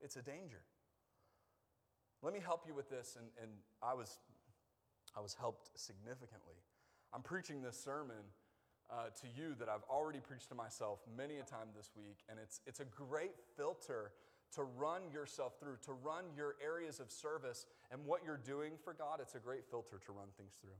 [0.00, 0.62] It's a danger.
[2.22, 3.50] Let me help you with this, and, and
[3.82, 4.18] I, was,
[5.16, 6.58] I was helped significantly.
[7.14, 8.26] I'm preaching this sermon
[8.90, 12.38] uh, to you that I've already preached to myself many a time this week, and
[12.42, 14.12] it's, it's a great filter
[14.54, 18.94] to run yourself through, to run your areas of service and what you're doing for
[18.94, 19.20] God.
[19.20, 20.78] It's a great filter to run things through.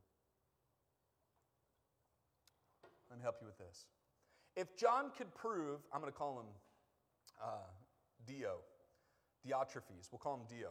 [3.11, 3.87] Let me help you with this.
[4.57, 6.47] If John could prove, I'm going to call him
[7.43, 7.71] uh,
[8.27, 8.57] Dio,
[9.47, 10.71] Diotrephes, we'll call him Dio.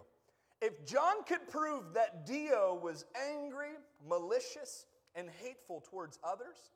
[0.61, 3.73] If John could prove that Dio was angry,
[4.07, 4.85] malicious,
[5.15, 6.71] and hateful towards others,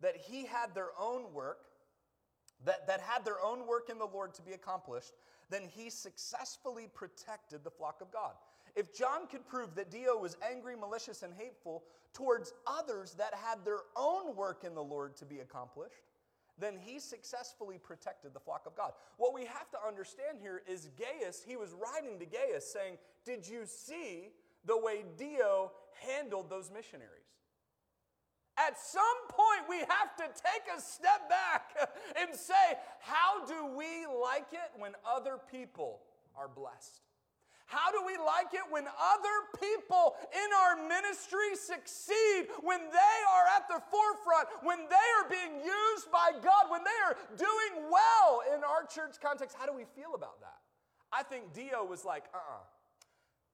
[0.00, 1.66] that he had their own work,
[2.64, 5.12] that, that had their own work in the Lord to be accomplished,
[5.50, 8.32] then he successfully protected the flock of God.
[8.74, 13.64] If John could prove that Dio was angry, malicious, and hateful towards others that had
[13.64, 16.04] their own work in the Lord to be accomplished,
[16.58, 18.92] then he successfully protected the flock of God.
[19.16, 23.46] What we have to understand here is Gaius, he was writing to Gaius saying, Did
[23.46, 24.28] you see
[24.64, 25.72] the way Dio
[26.06, 27.22] handled those missionaries?
[28.58, 34.06] At some point, we have to take a step back and say, How do we
[34.06, 36.00] like it when other people
[36.36, 37.00] are blessed?
[37.66, 43.46] How do we like it when other people in our ministry succeed, when they are
[43.56, 48.42] at the forefront, when they are being used by God, when they are doing well
[48.54, 49.56] in our church context?
[49.58, 50.60] How do we feel about that?
[51.12, 52.64] I think Dio was like, uh uh-uh, uh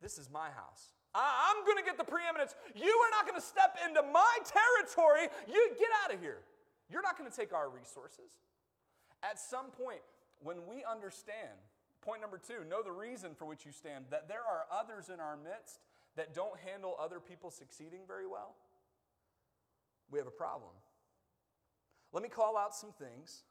[0.00, 0.94] this is my house.
[1.14, 2.54] I'm going to get the preeminence.
[2.74, 5.26] You are not going to step into my territory.
[5.48, 6.38] You get out of here.
[6.90, 8.30] You're not going to take our resources.
[9.22, 10.00] At some point,
[10.40, 11.58] when we understand
[12.08, 15.20] Point number two know the reason for which you stand, that there are others in
[15.20, 15.80] our midst
[16.16, 18.54] that don't handle other people succeeding very well.
[20.10, 20.70] We have a problem.
[22.14, 23.42] Let me call out some things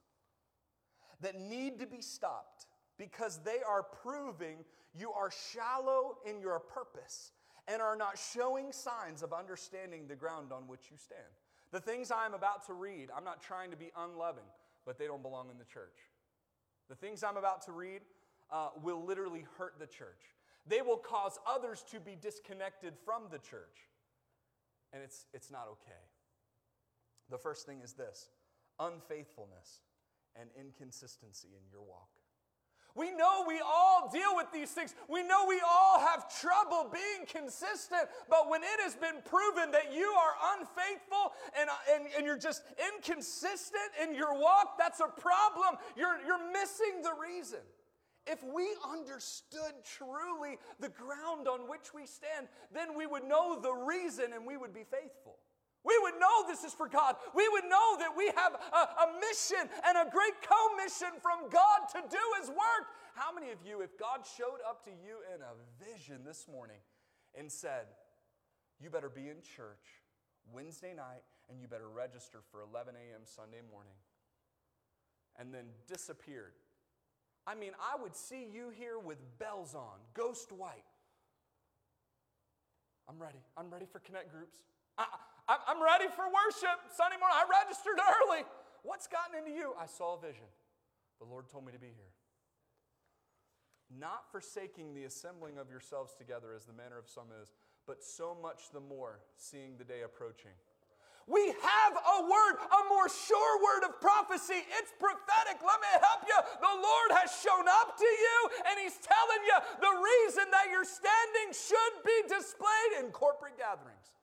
[1.21, 2.65] that need to be stopped
[2.97, 4.65] because they are proving
[4.97, 7.33] you are shallow in your purpose
[7.67, 11.21] and are not showing signs of understanding the ground on which you stand.
[11.71, 14.49] The things I'm about to read, I'm not trying to be unloving,
[14.83, 15.99] but they don't belong in the church.
[16.89, 18.01] The things I'm about to read
[18.51, 20.21] uh, will literally hurt the church.
[20.67, 23.87] They will cause others to be disconnected from the church.
[24.93, 26.03] And it's, it's not okay.
[27.29, 28.29] The first thing is this
[28.79, 29.81] unfaithfulness
[30.39, 32.09] and inconsistency in your walk.
[32.95, 34.95] We know we all deal with these things.
[35.07, 38.09] We know we all have trouble being consistent.
[38.27, 42.63] But when it has been proven that you are unfaithful and, and, and you're just
[42.95, 45.77] inconsistent in your walk, that's a problem.
[45.95, 47.59] You're, you're missing the reason.
[48.27, 53.73] If we understood truly the ground on which we stand, then we would know the
[53.73, 55.37] reason and we would be faithful.
[55.85, 57.15] We would know this is for God.
[57.33, 61.87] We would know that we have a, a mission and a great commission from God
[61.95, 62.91] to do His work.
[63.15, 66.83] How many of you, if God showed up to you in a vision this morning
[67.33, 67.87] and said,
[68.81, 70.03] You better be in church
[70.51, 73.21] Wednesday night and you better register for 11 a.m.
[73.23, 73.95] Sunday morning,
[75.39, 76.51] and then disappeared
[77.47, 80.83] I mean, I would see you here with bells on, ghost white.
[83.07, 83.39] I'm ready.
[83.55, 84.57] I'm ready for connect groups.
[84.97, 85.07] I,
[85.47, 87.39] am ready for worship Sunday morning.
[87.39, 88.43] I registered early.
[88.83, 89.71] What's gotten into you?
[89.79, 90.43] I saw a vision.
[91.19, 92.11] The Lord told me to be here.
[93.87, 97.55] Not forsaking the assembling of yourselves together as the manner of some is,
[97.87, 100.51] but so much the more seeing the day approaching.
[101.27, 104.63] We have a word, a more sure word of prophecy.
[104.79, 105.59] It's prophetic.
[105.63, 106.26] Let me help
[106.77, 108.37] Lord has shown up to you,
[108.69, 114.13] and He's telling you the reason that you're standing should be displayed in corporate gatherings.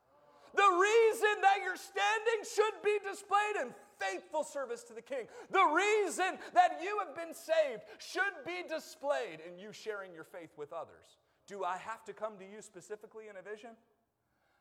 [0.54, 5.26] The reason that you're standing should be displayed in faithful service to the King.
[5.50, 10.50] The reason that you have been saved should be displayed in you sharing your faith
[10.56, 11.18] with others.
[11.46, 13.70] Do I have to come to you specifically in a vision?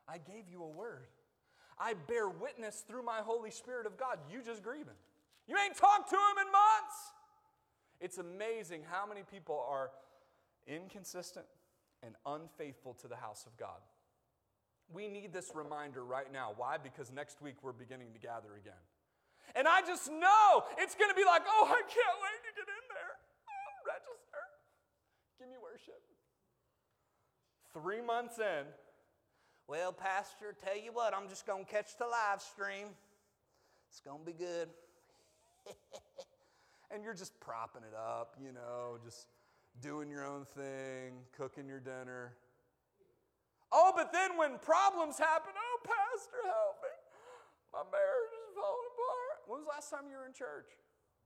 [0.08, 1.06] I gave you a word.
[1.78, 4.18] I bear witness through my Holy Spirit of God.
[4.30, 4.98] You just grieving.
[5.46, 7.12] You ain't talked to him in months.
[8.00, 9.90] It's amazing how many people are
[10.66, 11.46] inconsistent
[12.02, 13.80] and unfaithful to the house of God.
[14.92, 16.52] We need this reminder right now.
[16.56, 16.76] Why?
[16.76, 18.82] Because next week we're beginning to gather again.
[19.54, 22.68] And I just know it's going to be like, oh, I can't wait to get
[22.68, 23.14] in there.
[23.48, 24.42] Oh, register.
[25.38, 26.00] Give me worship.
[27.72, 28.66] Three months in,
[29.66, 32.88] well, Pastor, tell you what, I'm just going to catch the live stream.
[33.88, 34.68] It's going to be good.
[36.94, 39.26] and you're just propping it up, you know, just
[39.82, 42.38] doing your own thing, cooking your dinner.
[43.74, 46.94] Oh, but then when problems happen, oh, Pastor, help me.
[47.74, 49.36] My marriage is falling apart.
[49.50, 50.70] When was the last time you were in church?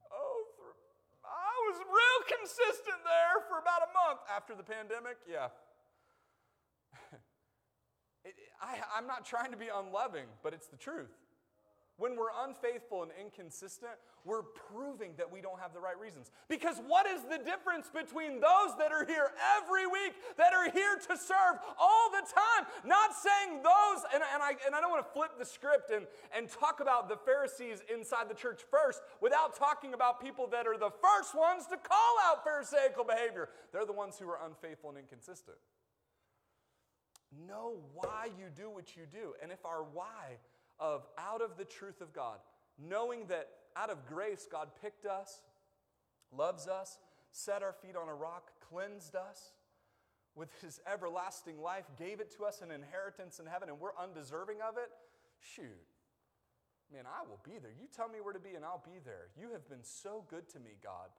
[0.09, 0.49] Oh,
[1.29, 5.21] I was real consistent there for about a month after the pandemic.
[5.29, 5.53] Yeah.
[8.65, 11.13] I, I'm not trying to be unloving, but it's the truth.
[11.99, 16.31] When we're unfaithful and inconsistent, we're proving that we don't have the right reasons.
[16.49, 20.95] Because what is the difference between those that are here every week, that are here
[20.95, 22.71] to serve all the time?
[22.87, 26.07] Not saying those, and, and, I, and I don't want to flip the script and,
[26.31, 30.79] and talk about the Pharisees inside the church first without talking about people that are
[30.79, 33.49] the first ones to call out Pharisaical behavior.
[33.73, 35.59] They're the ones who are unfaithful and inconsistent.
[37.47, 39.35] Know why you do what you do.
[39.43, 40.39] And if our why
[40.81, 42.39] of out of the truth of God,
[42.79, 45.43] knowing that out of grace, God picked us,
[46.37, 46.99] loves us,
[47.31, 49.53] set our feet on a rock, cleansed us
[50.35, 54.59] with his everlasting life, gave it to us an inheritance in heaven, and we're undeserving
[54.67, 54.91] of it.
[55.41, 55.87] Shoot.
[56.93, 57.73] Man, I will be there.
[57.79, 59.29] You tell me where to be, and I'll be there.
[59.39, 61.11] You have been so good to me, God.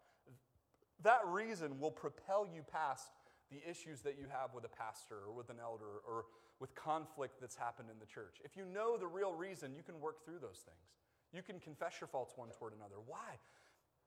[1.03, 3.12] That reason will propel you past
[3.51, 6.26] the issues that you have with a pastor or with an elder or
[6.60, 8.38] with conflict that's happened in the church.
[8.43, 10.91] If you know the real reason, you can work through those things.
[11.34, 12.95] You can confess your faults one toward another.
[13.05, 13.39] Why?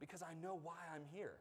[0.01, 1.37] Because I know why I'm here.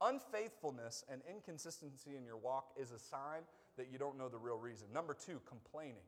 [0.00, 3.42] Unfaithfulness and inconsistency in your walk is a sign
[3.76, 4.86] that you don't know the real reason.
[4.92, 6.06] Number two, complaining.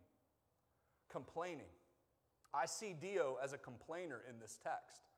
[1.10, 1.70] Complaining.
[2.54, 5.09] I see Dio as a complainer in this text.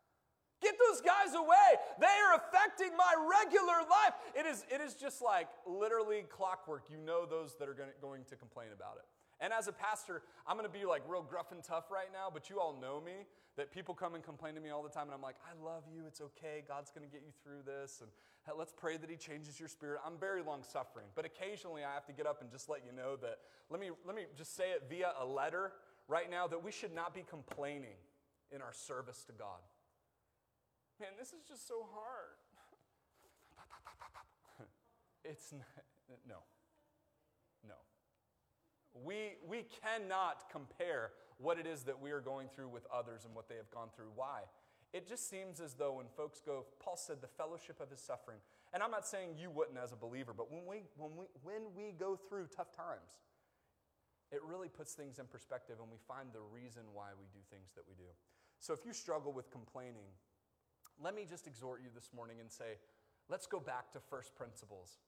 [0.63, 1.69] Get those guys away.
[1.99, 4.15] They are affecting my regular life.
[4.35, 6.85] It is, it is just like literally clockwork.
[6.89, 9.05] You know those that are going to complain about it.
[9.43, 12.31] And as a pastor, I'm going to be like real gruff and tough right now,
[12.33, 15.07] but you all know me that people come and complain to me all the time,
[15.07, 16.05] and I'm like, I love you.
[16.07, 16.63] It's okay.
[16.67, 18.01] God's going to get you through this.
[18.01, 18.11] And
[18.57, 20.01] let's pray that He changes your spirit.
[20.07, 22.93] I'm very long suffering, but occasionally I have to get up and just let you
[22.97, 23.39] know that,
[23.69, 25.73] let me, let me just say it via a letter
[26.07, 27.99] right now that we should not be complaining
[28.53, 29.59] in our service to God.
[31.03, 32.39] Man, this is just so hard.
[35.25, 35.83] it's not,
[36.29, 36.37] no.
[37.67, 37.75] No.
[38.95, 43.35] We, we cannot compare what it is that we are going through with others and
[43.35, 44.15] what they have gone through.
[44.15, 44.43] Why?
[44.93, 48.39] It just seems as though when folks go, Paul said, the fellowship of his suffering.
[48.73, 51.63] And I'm not saying you wouldn't as a believer, but when we, when we, when
[51.75, 53.27] we go through tough times,
[54.31, 57.75] it really puts things in perspective and we find the reason why we do things
[57.75, 58.07] that we do.
[58.61, 60.07] So if you struggle with complaining,
[61.01, 62.79] let me just exhort you this morning and say,
[63.29, 64.99] let's go back to first principles.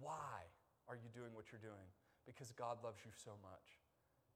[0.00, 0.46] Why
[0.88, 1.90] are you doing what you're doing?
[2.26, 3.82] Because God loves you so much.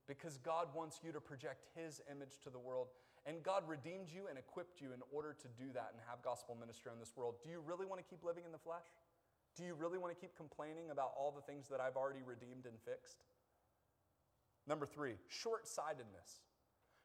[0.06, 2.88] Because God wants you to project His image to the world.
[3.26, 6.56] And God redeemed you and equipped you in order to do that and have gospel
[6.58, 7.36] ministry in this world.
[7.44, 8.88] Do you really want to keep living in the flesh?
[9.56, 12.64] Do you really want to keep complaining about all the things that I've already redeemed
[12.66, 13.22] and fixed?
[14.66, 16.42] Number three, short sightedness.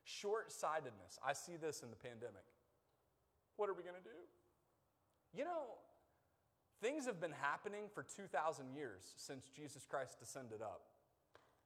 [0.03, 1.19] Short sightedness.
[1.25, 2.45] I see this in the pandemic.
[3.57, 4.19] What are we going to do?
[5.33, 5.79] You know,
[6.81, 10.81] things have been happening for 2,000 years since Jesus Christ descended up,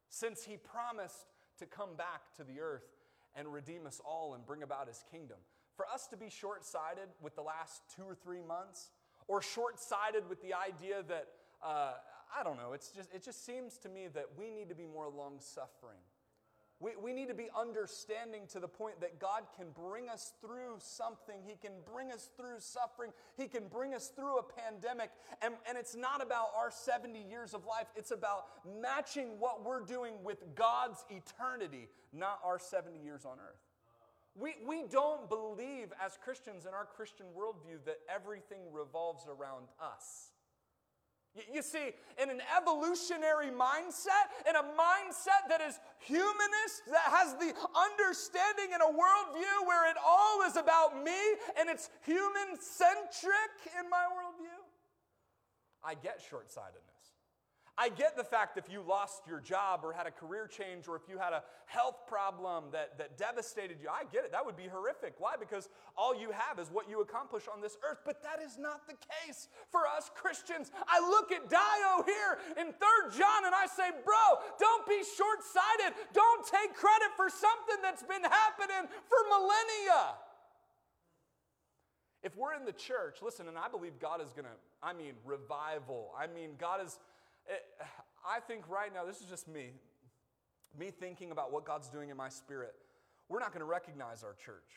[0.09, 1.27] since he promised
[1.59, 2.87] to come back to the earth
[3.35, 5.37] and redeem us all and bring about his kingdom.
[5.75, 8.89] For us to be short sighted with the last two or three months,
[9.27, 11.27] or short sighted with the idea that,
[11.63, 11.93] uh,
[12.37, 14.87] I don't know, it's just, it just seems to me that we need to be
[14.87, 15.99] more long suffering
[16.81, 20.77] we, we need to be understanding to the point that God can bring us through
[20.79, 21.35] something.
[21.45, 23.11] He can bring us through suffering.
[23.35, 25.09] He can bring us through a pandemic.
[25.41, 28.45] And, and it's not about our 70 years of life, it's about
[28.81, 33.59] matching what we're doing with God's eternity, not our 70 years on earth.
[34.35, 40.28] We, we don't believe as Christians in our Christian worldview that everything revolves around us.
[41.53, 47.53] You see, in an evolutionary mindset, in a mindset that is humanist, that has the
[47.77, 51.17] understanding in a worldview where it all is about me
[51.57, 54.57] and it's human centric in my worldview,
[55.83, 56.98] I get short sightedness.
[57.79, 60.97] I get the fact if you lost your job or had a career change or
[60.97, 64.33] if you had a health problem that, that devastated you, I get it.
[64.33, 65.15] That would be horrific.
[65.17, 65.35] Why?
[65.39, 67.99] Because all you have is what you accomplish on this earth.
[68.03, 70.71] But that is not the case for us Christians.
[70.91, 75.39] I look at Dio here in 3rd John and I say, bro, don't be short
[75.39, 75.95] sighted.
[76.11, 80.19] Don't take credit for something that's been happening for millennia.
[82.23, 85.13] If we're in the church, listen, and I believe God is going to, I mean,
[85.23, 86.11] revival.
[86.19, 86.99] I mean, God is
[87.49, 87.63] it,
[88.27, 89.71] I think right now, this is just me,
[90.77, 92.73] me thinking about what God's doing in my spirit.
[93.27, 94.69] We're not going to recognize our church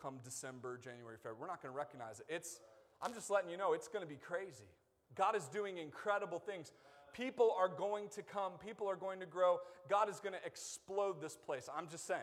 [0.00, 1.36] come December, January, February.
[1.40, 2.26] We're not going to recognize it.
[2.28, 2.60] It's,
[3.02, 4.68] I'm just letting you know, it's going to be crazy.
[5.14, 6.72] God is doing incredible things.
[7.12, 9.58] People are going to come, people are going to grow.
[9.88, 11.68] God is going to explode this place.
[11.76, 12.20] I'm just saying.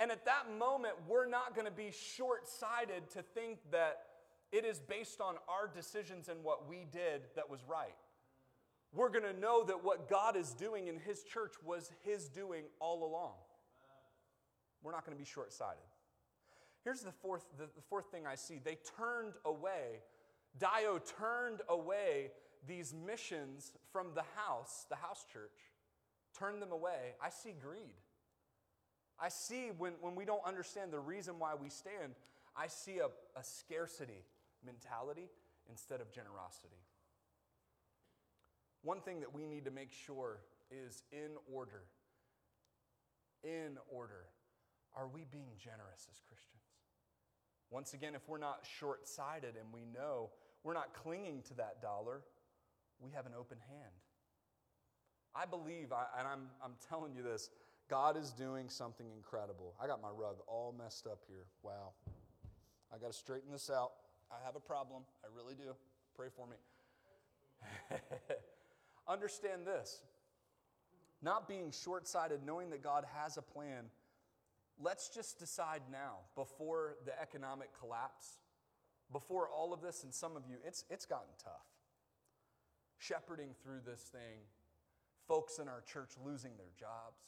[0.00, 3.98] And at that moment, we're not going to be short sighted to think that
[4.52, 7.94] it is based on our decisions and what we did that was right.
[8.94, 12.64] We're going to know that what God is doing in His church was His doing
[12.80, 13.34] all along.
[14.82, 15.82] We're not going to be short sighted.
[16.84, 18.60] Here's the fourth, the, the fourth thing I see.
[18.64, 20.00] They turned away,
[20.58, 22.30] Dio turned away
[22.66, 25.72] these missions from the house, the house church,
[26.38, 27.14] turned them away.
[27.22, 27.94] I see greed.
[29.20, 32.14] I see when, when we don't understand the reason why we stand,
[32.56, 33.06] I see a,
[33.38, 34.24] a scarcity
[34.64, 35.28] mentality
[35.68, 36.82] instead of generosity.
[38.82, 40.40] One thing that we need to make sure
[40.70, 41.82] is in order.
[43.42, 44.26] In order.
[44.96, 46.62] Are we being generous as Christians?
[47.70, 50.30] Once again, if we're not short sighted and we know
[50.64, 52.22] we're not clinging to that dollar,
[52.98, 53.92] we have an open hand.
[55.34, 57.50] I believe, and I'm, I'm telling you this,
[57.88, 59.74] God is doing something incredible.
[59.80, 61.46] I got my rug all messed up here.
[61.62, 61.92] Wow.
[62.92, 63.92] I got to straighten this out.
[64.30, 65.02] I have a problem.
[65.24, 65.74] I really do.
[66.14, 66.56] Pray for me.
[69.08, 70.02] Understand this
[71.20, 73.84] not being short sighted, knowing that God has a plan.
[74.80, 78.38] Let's just decide now, before the economic collapse,
[79.10, 81.66] before all of this, and some of you, it's, it's gotten tough.
[82.98, 84.38] Shepherding through this thing,
[85.26, 87.22] folks in our church losing their jobs,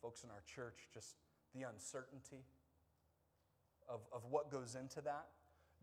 [0.00, 1.16] folks in our church, just
[1.54, 2.44] the uncertainty
[3.88, 5.26] of, of what goes into that.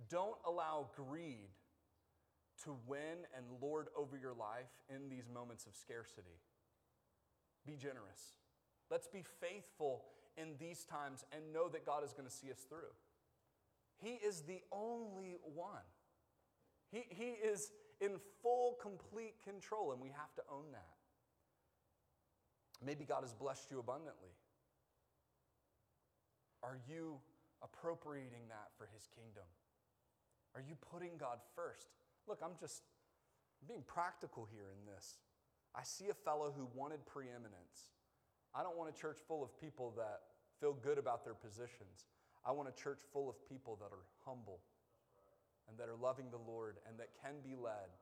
[0.07, 1.49] Don't allow greed
[2.63, 6.39] to win and lord over your life in these moments of scarcity.
[7.65, 8.37] Be generous.
[8.89, 10.03] Let's be faithful
[10.37, 12.93] in these times and know that God is going to see us through.
[14.01, 15.87] He is the only one.
[16.91, 17.71] He, he is
[18.01, 20.95] in full, complete control, and we have to own that.
[22.83, 24.31] Maybe God has blessed you abundantly.
[26.63, 27.19] Are you
[27.61, 29.43] appropriating that for His kingdom?
[30.55, 31.87] Are you putting God first?
[32.27, 32.83] Look, I'm just
[33.67, 35.17] being practical here in this.
[35.75, 37.93] I see a fellow who wanted preeminence.
[38.55, 40.21] I don't want a church full of people that
[40.59, 42.09] feel good about their positions.
[42.45, 44.59] I want a church full of people that are humble
[45.67, 47.93] and that are loving the Lord and that can be led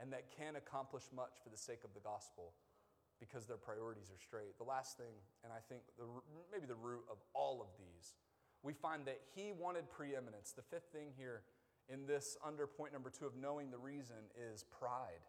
[0.00, 2.52] and that can accomplish much for the sake of the gospel
[3.20, 4.58] because their priorities are straight.
[4.58, 6.04] The last thing, and I think the,
[6.52, 8.12] maybe the root of all of these,
[8.62, 10.52] we find that he wanted preeminence.
[10.52, 11.42] The fifth thing here
[11.92, 14.16] in this under point number two of knowing the reason
[14.52, 15.24] is pride.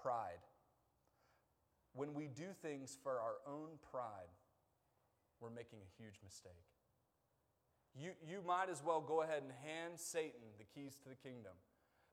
[0.00, 0.42] Pride.
[1.94, 4.30] When we do things for our own pride,
[5.40, 6.52] we're making a huge mistake.
[7.98, 11.52] You, you might as well go ahead and hand Satan the keys to the kingdom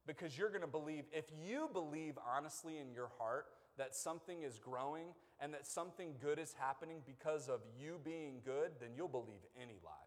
[0.08, 4.60] because you're going to believe, if you believe honestly in your heart that something is
[4.60, 5.08] growing
[5.40, 9.78] and that something good is happening because of you being good, then you'll believe any
[9.84, 10.03] lie.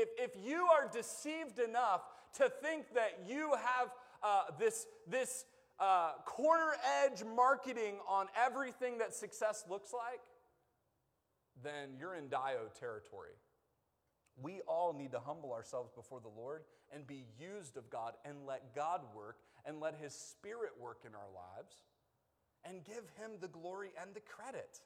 [0.00, 2.00] If, if you are deceived enough
[2.38, 3.90] to think that you have
[4.22, 5.44] uh, this, this
[5.78, 6.72] uh, corner
[7.04, 10.20] edge marketing on everything that success looks like,
[11.62, 13.32] then you're in Dio territory.
[14.40, 16.62] We all need to humble ourselves before the Lord
[16.94, 19.36] and be used of God and let God work
[19.66, 21.74] and let His Spirit work in our lives
[22.64, 24.80] and give Him the glory and the credit.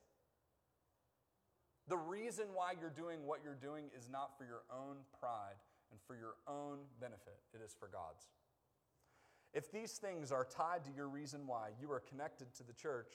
[1.88, 5.60] The reason why you're doing what you're doing is not for your own pride
[5.90, 8.28] and for your own benefit, it is for God's.
[9.52, 13.12] If these things are tied to your reason why you are connected to the church,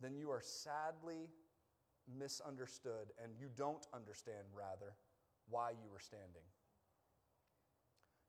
[0.00, 1.28] then you are sadly
[2.18, 4.94] misunderstood and you don't understand, rather,
[5.48, 6.46] why you were standing.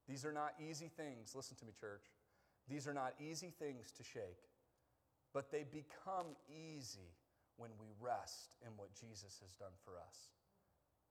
[0.08, 2.06] These are not easy things, listen to me, church.
[2.70, 4.50] These are not easy things to shake,
[5.34, 7.12] but they become easy
[7.58, 10.34] when we rest in what Jesus has done for us.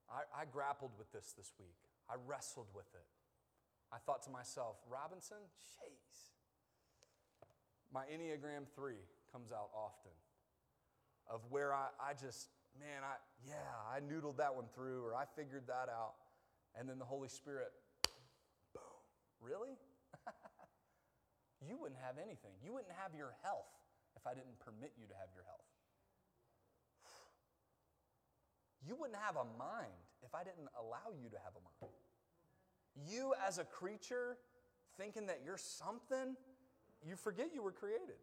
[0.06, 1.78] I, I grappled with this this week.
[2.08, 3.06] I wrestled with it.
[3.92, 6.34] I thought to myself, Robinson, jeez.
[7.92, 8.94] My Enneagram 3
[9.30, 10.14] comes out often
[11.30, 15.24] of where I, I just, man, I, yeah, I noodled that one through or I
[15.34, 16.14] figured that out.
[16.78, 17.72] And then the Holy Spirit,
[18.74, 18.82] boom,
[19.40, 19.74] really?
[21.66, 22.54] you wouldn't have anything.
[22.62, 23.70] You wouldn't have your health
[24.14, 25.66] if I didn't permit you to have your health.
[28.86, 31.92] You wouldn't have a mind if I didn't allow you to have a mind.
[32.94, 34.38] You, as a creature,
[34.96, 36.36] thinking that you're something,
[37.04, 38.16] you forget you were created.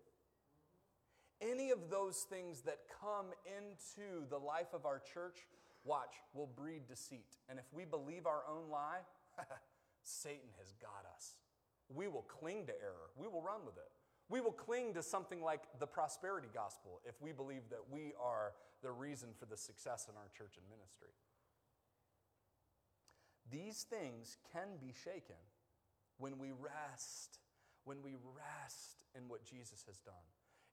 [1.42, 5.40] Any of those things that come into the life of our church,
[5.84, 7.38] watch, will breed deceit.
[7.50, 9.02] And if we believe our own lie,
[10.04, 11.36] Satan has got us.
[11.90, 13.92] We will cling to error, we will run with it.
[14.30, 18.54] We will cling to something like the prosperity gospel if we believe that we are
[18.82, 21.10] the reason for the success in our church and ministry.
[23.52, 25.36] These things can be shaken
[26.18, 27.40] when we rest,
[27.84, 30.14] when we rest in what Jesus has done.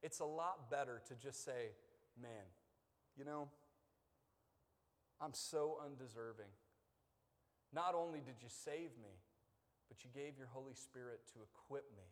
[0.02, 1.72] It's a lot better to just say,
[2.20, 2.46] man,
[3.16, 3.48] you know,
[5.20, 6.50] I'm so undeserving.
[7.72, 9.20] Not only did you save me,
[9.88, 12.04] but you gave your Holy Spirit to equip me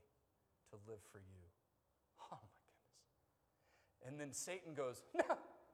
[0.70, 1.44] to live for you.
[2.32, 4.04] Oh my goodness.
[4.04, 5.02] And then Satan goes,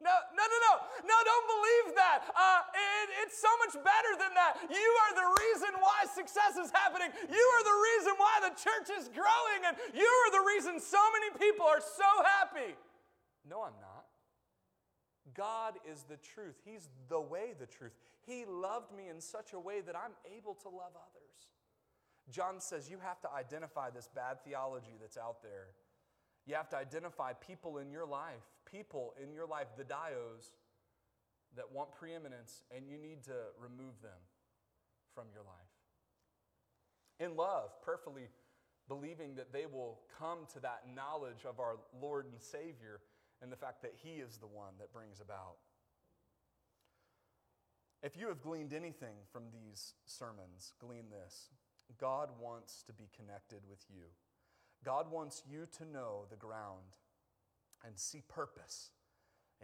[0.02, 0.72] No, no, no, no, no,
[1.06, 2.28] no, don't believe that.
[2.34, 4.60] Uh, it, it's so much better than that.
[4.68, 7.08] You are the reason why success is happening.
[7.24, 11.00] You are the reason why the church is growing, and you are the reason so
[11.16, 12.76] many people are so happy.
[13.48, 14.04] No, I'm not.
[15.32, 16.60] God is the truth.
[16.64, 17.96] He's the way, the truth.
[18.26, 21.23] He loved me in such a way that I'm able to love others.
[22.30, 25.68] John says you have to identify this bad theology that's out there.
[26.46, 30.52] You have to identify people in your life, people in your life, the dios,
[31.56, 34.18] that want preeminence, and you need to remove them
[35.14, 35.74] from your life.
[37.20, 38.28] In love, perfectly
[38.88, 43.00] believing that they will come to that knowledge of our Lord and Savior
[43.40, 45.56] and the fact that He is the one that brings about.
[48.02, 51.48] If you have gleaned anything from these sermons, glean this
[52.00, 54.04] God wants to be connected with you.
[54.84, 56.96] God wants you to know the ground
[57.84, 58.90] and see purpose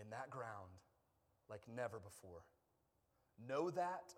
[0.01, 0.71] in that ground
[1.49, 2.43] like never before.
[3.49, 4.15] Know that,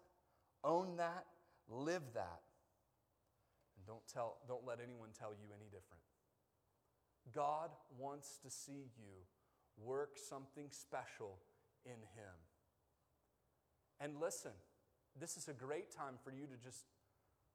[0.65, 1.27] own that,
[1.69, 2.43] live that,
[3.77, 6.03] and don't, tell, don't let anyone tell you any different.
[7.35, 9.27] God wants to see you
[9.83, 11.39] work something special
[11.85, 12.35] in Him.
[14.01, 14.53] And listen,
[15.19, 16.85] this is a great time for you to just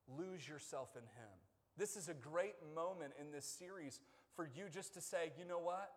[0.08, 1.36] lose yourself in Him.
[1.78, 4.00] This is a great moment in this series
[4.36, 5.92] for you just to say, you know what?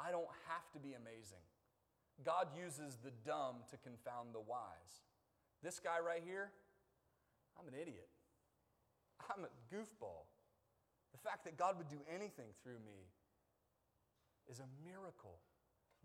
[0.00, 1.42] I don't have to be amazing.
[2.24, 5.06] God uses the dumb to confound the wise.
[5.62, 6.50] This guy right here,
[7.58, 8.08] I'm an idiot.
[9.30, 10.26] I'm a goofball.
[11.12, 13.06] The fact that God would do anything through me
[14.50, 15.38] is a miracle.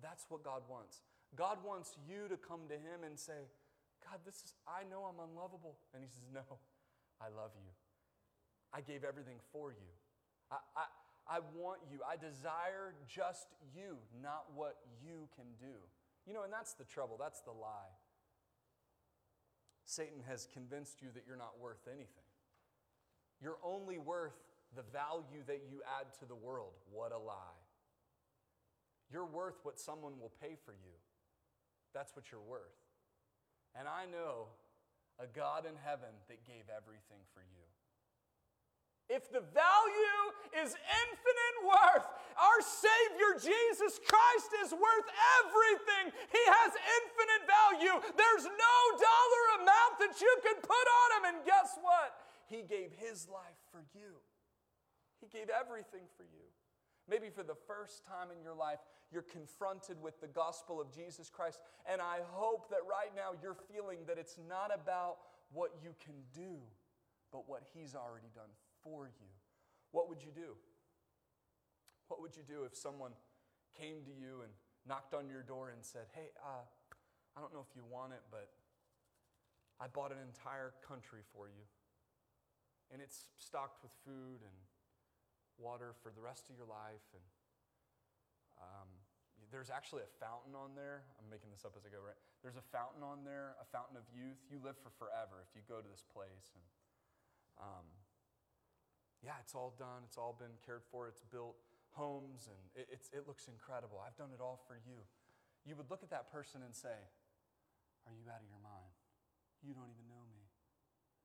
[0.01, 1.01] That's what God wants.
[1.35, 3.49] God wants you to come to Him and say,
[4.05, 5.77] God, this is, I know I'm unlovable.
[5.93, 6.45] And He says, No,
[7.21, 7.71] I love you.
[8.73, 9.91] I gave everything for you.
[10.51, 11.99] I, I, I want you.
[12.07, 15.75] I desire just you, not what you can do.
[16.25, 17.95] You know, and that's the trouble, that's the lie.
[19.85, 22.27] Satan has convinced you that you're not worth anything.
[23.41, 24.35] You're only worth
[24.75, 26.73] the value that you add to the world.
[26.91, 27.61] What a lie.
[29.11, 30.95] You're worth what someone will pay for you.
[31.93, 32.75] That's what you're worth.
[33.79, 34.47] And I know
[35.17, 37.65] a God in heaven that gave everything for you.
[39.07, 45.07] If the value is infinite worth, our Savior Jesus Christ is worth
[45.39, 46.11] everything.
[46.27, 47.95] He has infinite value.
[48.19, 51.23] There's no dollar amount that you can put on Him.
[51.31, 52.19] And guess what?
[52.51, 54.19] He gave His life for you,
[55.23, 56.43] He gave everything for you.
[57.07, 61.29] Maybe for the first time in your life, you're confronted with the gospel of Jesus
[61.29, 61.59] Christ.
[61.89, 65.17] And I hope that right now you're feeling that it's not about
[65.53, 66.59] what you can do,
[67.31, 68.51] but what He's already done
[68.83, 69.27] for you,
[69.91, 70.55] what would you do?
[72.07, 73.11] What would you do if someone
[73.75, 74.51] came to you and
[74.87, 76.63] knocked on your door and said, Hey, uh,
[77.35, 78.49] I don't know if you want it, but
[79.79, 81.63] I bought an entire country for you.
[82.91, 84.57] And it's stocked with food and
[85.59, 87.03] water for the rest of your life.
[87.13, 87.23] And
[89.51, 91.07] there's actually a fountain on there.
[91.15, 92.17] I'm making this up as I go, right?
[92.43, 94.39] There's a fountain on there, a fountain of youth.
[94.51, 96.51] You live for forever if you go to this place.
[96.51, 96.67] And
[97.59, 97.87] um,
[99.23, 101.55] yeah, it's all done, it's all been cared for, it's built
[101.95, 103.97] homes, and it, it looks incredible.
[104.03, 105.01] I've done it all for you.
[105.65, 106.95] You would look at that person and say,
[108.05, 108.93] Are you out of your mind?
[109.65, 110.43] You don't even know me.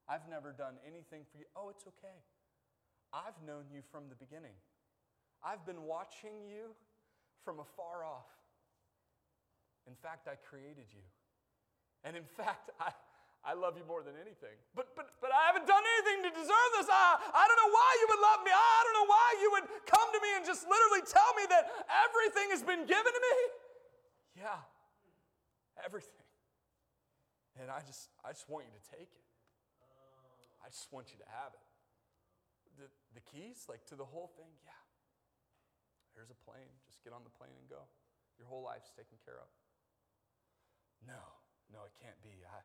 [0.08, 1.46] I've never done anything for you.
[1.54, 2.18] Oh, it's okay.
[3.12, 4.56] I've known you from the beginning.
[5.44, 6.72] I've been watching you
[7.44, 8.30] from afar off.
[9.86, 11.02] In fact, I created you.
[12.06, 12.94] And in fact, I,
[13.42, 14.54] I love you more than anything.
[14.78, 16.86] But, but, but I haven't done anything to deserve this.
[16.86, 18.52] I, I don't know why you would love me.
[18.54, 21.66] I don't know why you would come to me and just literally tell me that
[21.90, 23.36] everything has been given to me.
[24.46, 24.62] Yeah,
[25.82, 26.22] everything.
[27.58, 29.26] And I just, I just want you to take it.
[30.62, 31.66] I just want you to have it.
[32.78, 32.86] The,
[33.18, 34.82] the keys, like to the whole thing, yeah.
[36.14, 36.78] Here's a plane.
[37.04, 37.82] Get on the plane and go.
[38.38, 39.50] Your whole life's taken care of.
[41.06, 41.18] No,
[41.70, 42.46] no, it can't be.
[42.46, 42.62] I,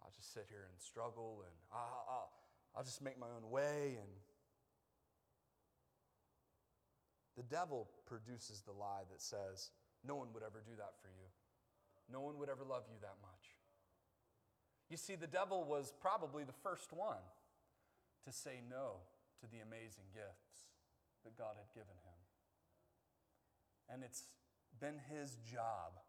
[0.00, 2.30] I'll just sit here and struggle and I'll, I'll,
[2.76, 4.00] I'll just make my own way.
[4.00, 4.12] And
[7.36, 9.70] the devil produces the lie that says,
[10.04, 11.28] no one would ever do that for you.
[12.10, 13.56] No one would ever love you that much.
[14.90, 17.22] You see, the devil was probably the first one
[18.26, 19.00] to say no
[19.40, 20.76] to the amazing gifts
[21.24, 22.11] that God had given him.
[23.92, 24.24] And it's
[24.80, 26.00] been his job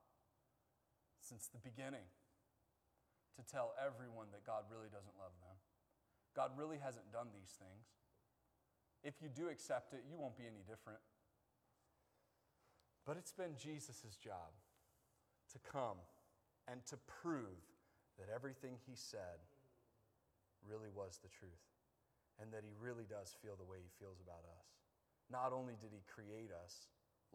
[1.20, 2.08] since the beginning
[3.36, 5.58] to tell everyone that God really doesn't love them.
[6.32, 7.92] God really hasn't done these things.
[9.04, 11.04] If you do accept it, you won't be any different.
[13.04, 14.56] But it's been Jesus' job
[15.52, 16.00] to come
[16.72, 17.60] and to prove
[18.16, 19.44] that everything he said
[20.64, 21.68] really was the truth
[22.40, 24.66] and that he really does feel the way he feels about us.
[25.28, 26.88] Not only did he create us,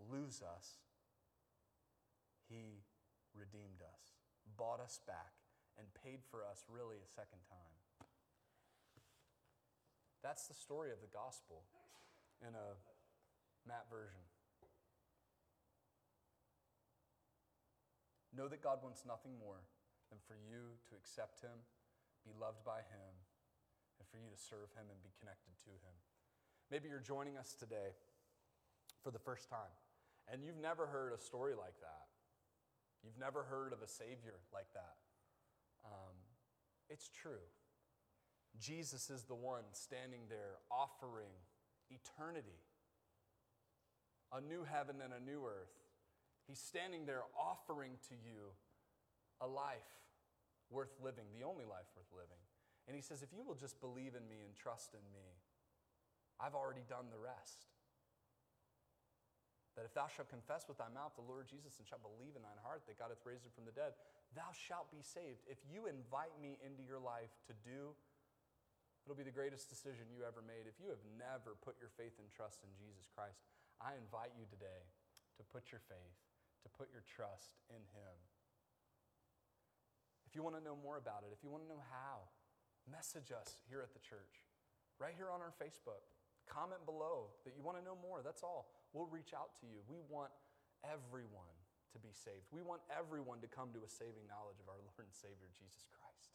[0.07, 0.79] lose us,
[2.49, 2.87] he
[3.35, 4.17] redeemed us,
[4.57, 5.35] bought us back,
[5.79, 7.79] and paid for us really a second time.
[10.23, 11.63] That's the story of the gospel
[12.43, 12.75] in a
[13.67, 14.23] Matt version.
[18.35, 19.63] Know that God wants nothing more
[20.11, 21.65] than for you to accept Him,
[22.27, 23.13] be loved by Him,
[23.99, 25.97] and for you to serve Him and be connected to Him.
[26.71, 27.95] Maybe you're joining us today
[29.03, 29.73] for the first time,
[30.33, 32.07] and you've never heard a story like that.
[33.03, 34.97] You've never heard of a Savior like that.
[35.85, 36.17] Um,
[36.91, 37.47] it's true.
[38.61, 41.31] Jesus is the one standing there offering
[41.91, 42.59] eternity,
[44.33, 45.77] a new heaven and a new earth.
[46.47, 48.57] He's standing there offering to you
[49.41, 50.01] a life
[50.71, 52.41] worth living, the only life worth living.
[52.87, 55.39] And he says, If you will just believe in me and trust in me,
[56.41, 57.67] I've already done the rest.
[59.79, 62.43] That if thou shalt confess with thy mouth the Lord Jesus and shalt believe in
[62.43, 63.95] thine heart that God hath raised him from the dead,
[64.35, 65.47] thou shalt be saved.
[65.47, 67.95] If you invite me into your life to do,
[69.07, 70.67] it'll be the greatest decision you ever made.
[70.67, 73.39] If you have never put your faith and trust in Jesus Christ,
[73.79, 74.83] I invite you today
[75.39, 76.19] to put your faith,
[76.67, 78.15] to put your trust in him.
[80.27, 82.27] If you want to know more about it, if you want to know how,
[82.91, 84.43] message us here at the church,
[84.99, 86.03] right here on our Facebook.
[86.51, 88.27] Comment below that you want to know more.
[88.27, 88.67] That's all.
[88.93, 89.85] We'll reach out to you.
[89.89, 90.33] We want
[90.85, 91.55] everyone
[91.93, 92.49] to be saved.
[92.53, 95.89] We want everyone to come to a saving knowledge of our Lord and Savior, Jesus
[95.93, 96.33] Christ.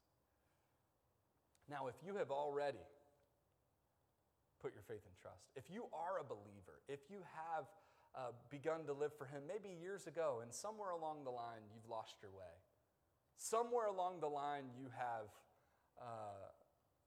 [1.70, 2.84] Now, if you have already
[4.62, 7.66] put your faith and trust, if you are a believer, if you have
[8.14, 11.90] uh, begun to live for Him maybe years ago, and somewhere along the line you've
[11.90, 12.54] lost your way,
[13.38, 15.28] somewhere along the line you have
[15.98, 16.53] uh,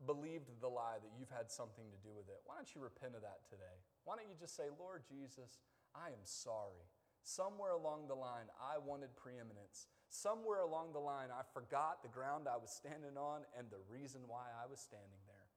[0.05, 3.17] believed the lie that you've had something to do with it, why don't you repent
[3.17, 3.81] of that today?
[4.05, 5.65] Why don't you just say, Lord Jesus,
[5.97, 6.85] I am sorry.
[7.25, 9.89] Somewhere along the line, I wanted preeminence.
[10.13, 14.23] Somewhere along the line, I forgot the ground I was standing on and the reason
[14.29, 15.49] why I was standing there.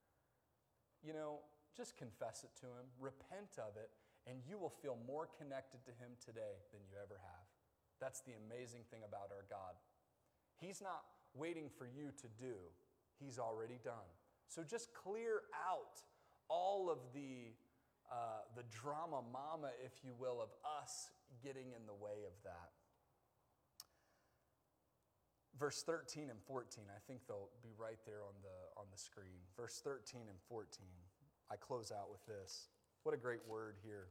[1.06, 1.46] You know,
[1.78, 3.94] just confess it to Him, repent of it,
[4.26, 7.46] and you will feel more connected to Him today than you ever have.
[8.02, 9.78] That's the amazing thing about our God.
[10.58, 12.58] He's not waiting for you to do,
[13.22, 14.10] He's already done.
[14.50, 16.02] So just clear out
[16.50, 17.54] all of the
[18.12, 20.50] uh, the drama mama, if you will, of
[20.82, 21.12] us
[21.44, 22.74] getting in the way of that.
[25.60, 29.46] Verse 13 and 14, I think they'll be right there on the, on the screen.
[29.56, 30.66] Verse 13 and 14,
[31.52, 32.70] I close out with this.
[33.04, 34.08] What a great word here.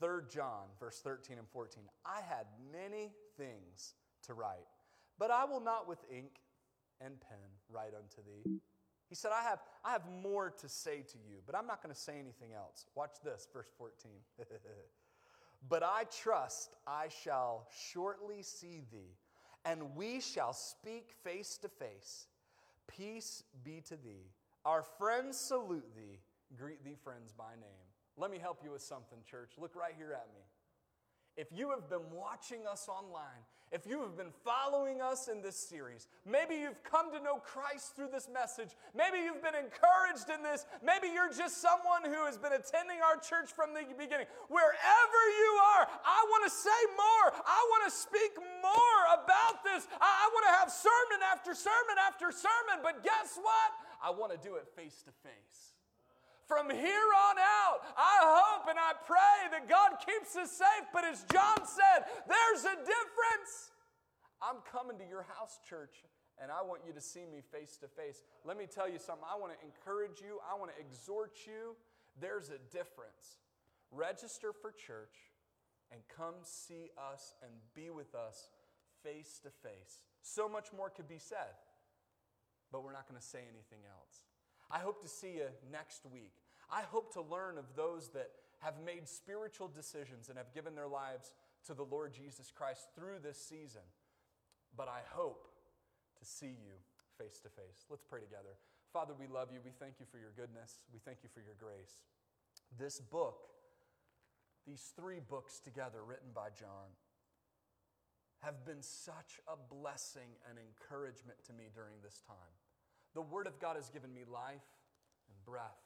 [0.00, 1.84] 3 John, verse 13 and 14.
[2.04, 4.66] I had many things to write,
[5.20, 6.40] but I will not with ink
[7.00, 7.38] and pen
[7.70, 8.60] write unto thee
[9.10, 11.92] he said, I have, I have more to say to you, but I'm not going
[11.92, 12.86] to say anything else.
[12.94, 14.12] Watch this, verse 14.
[15.68, 19.16] but I trust I shall shortly see thee,
[19.64, 22.28] and we shall speak face to face.
[22.86, 24.30] Peace be to thee.
[24.64, 26.20] Our friends salute thee.
[26.56, 27.86] Greet thee, friends, by name.
[28.16, 29.52] Let me help you with something, church.
[29.58, 30.42] Look right here at me.
[31.36, 35.54] If you have been watching us online, if you have been following us in this
[35.54, 40.42] series, maybe you've come to know Christ through this message, maybe you've been encouraged in
[40.42, 44.26] this, maybe you're just someone who has been attending our church from the beginning.
[44.50, 47.26] Wherever you are, I want to say more.
[47.46, 49.86] I want to speak more about this.
[50.02, 53.70] I, want to have sermon after sermon after sermon, but guess what?
[54.02, 55.79] I want to do it face to face.
[56.50, 60.90] From here on out, I hope and I pray that God keeps us safe.
[60.92, 63.70] But as John said, there's a difference.
[64.42, 66.02] I'm coming to your house, church,
[66.42, 68.24] and I want you to see me face to face.
[68.44, 69.22] Let me tell you something.
[69.30, 71.76] I want to encourage you, I want to exhort you.
[72.18, 73.38] There's a difference.
[73.92, 75.30] Register for church
[75.92, 78.50] and come see us and be with us
[79.04, 80.02] face to face.
[80.22, 81.54] So much more could be said,
[82.72, 84.26] but we're not going to say anything else.
[84.70, 86.32] I hope to see you next week.
[86.70, 90.86] I hope to learn of those that have made spiritual decisions and have given their
[90.86, 91.34] lives
[91.66, 93.82] to the Lord Jesus Christ through this season.
[94.76, 95.48] But I hope
[96.18, 96.76] to see you
[97.18, 97.84] face to face.
[97.88, 98.54] Let's pray together.
[98.92, 99.58] Father, we love you.
[99.64, 100.78] We thank you for your goodness.
[100.92, 101.98] We thank you for your grace.
[102.78, 103.48] This book,
[104.66, 106.94] these three books together, written by John,
[108.40, 112.54] have been such a blessing and encouragement to me during this time.
[113.14, 114.68] The Word of God has given me life
[115.28, 115.82] and breath.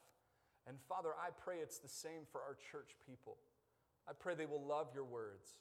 [0.67, 3.37] And Father, I pray it's the same for our church people.
[4.09, 5.57] I pray they will love your words.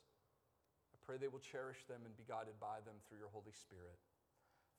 [0.93, 3.97] I pray they will cherish them and be guided by them through your Holy Spirit.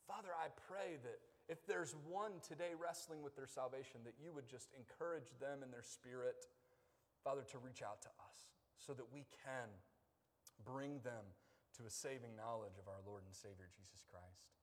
[0.06, 1.18] Father, I pray that
[1.50, 5.70] if there's one today wrestling with their salvation, that you would just encourage them in
[5.70, 6.46] their spirit,
[7.22, 9.70] Father, to reach out to us so that we can
[10.66, 11.26] bring them
[11.78, 14.55] to a saving knowledge of our Lord and Savior Jesus Christ.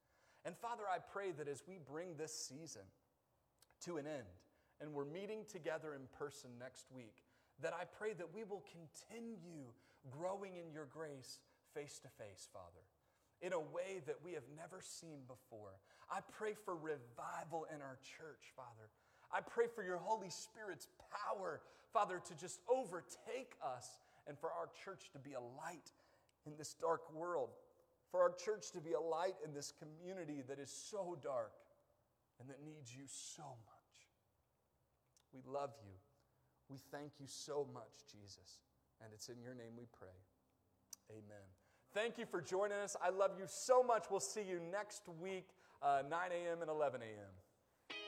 [0.45, 2.83] And Father, I pray that as we bring this season
[3.85, 4.27] to an end
[4.81, 7.23] and we're meeting together in person next week,
[7.63, 9.71] that I pray that we will continue
[10.11, 11.39] growing in your grace
[11.75, 12.83] face to face, Father,
[13.41, 15.79] in a way that we have never seen before.
[16.11, 18.91] I pray for revival in our church, Father.
[19.33, 20.89] I pray for your Holy Spirit's
[21.25, 21.61] power,
[21.93, 23.89] Father, to just overtake us
[24.27, 25.91] and for our church to be a light
[26.47, 27.51] in this dark world,
[28.13, 31.53] for our church to be a light in this community that is so dark
[32.39, 33.83] and that needs you so much.
[35.33, 35.95] We love you.
[36.69, 38.61] We thank you so much, Jesus.
[39.03, 40.15] And it's in your name we pray.
[41.11, 41.47] Amen.
[41.95, 42.97] Thank you for joining us.
[43.03, 44.05] I love you so much.
[44.11, 45.49] We'll see you next week,
[45.83, 46.61] uh, 9 a.m.
[46.61, 47.33] and 11 a.m.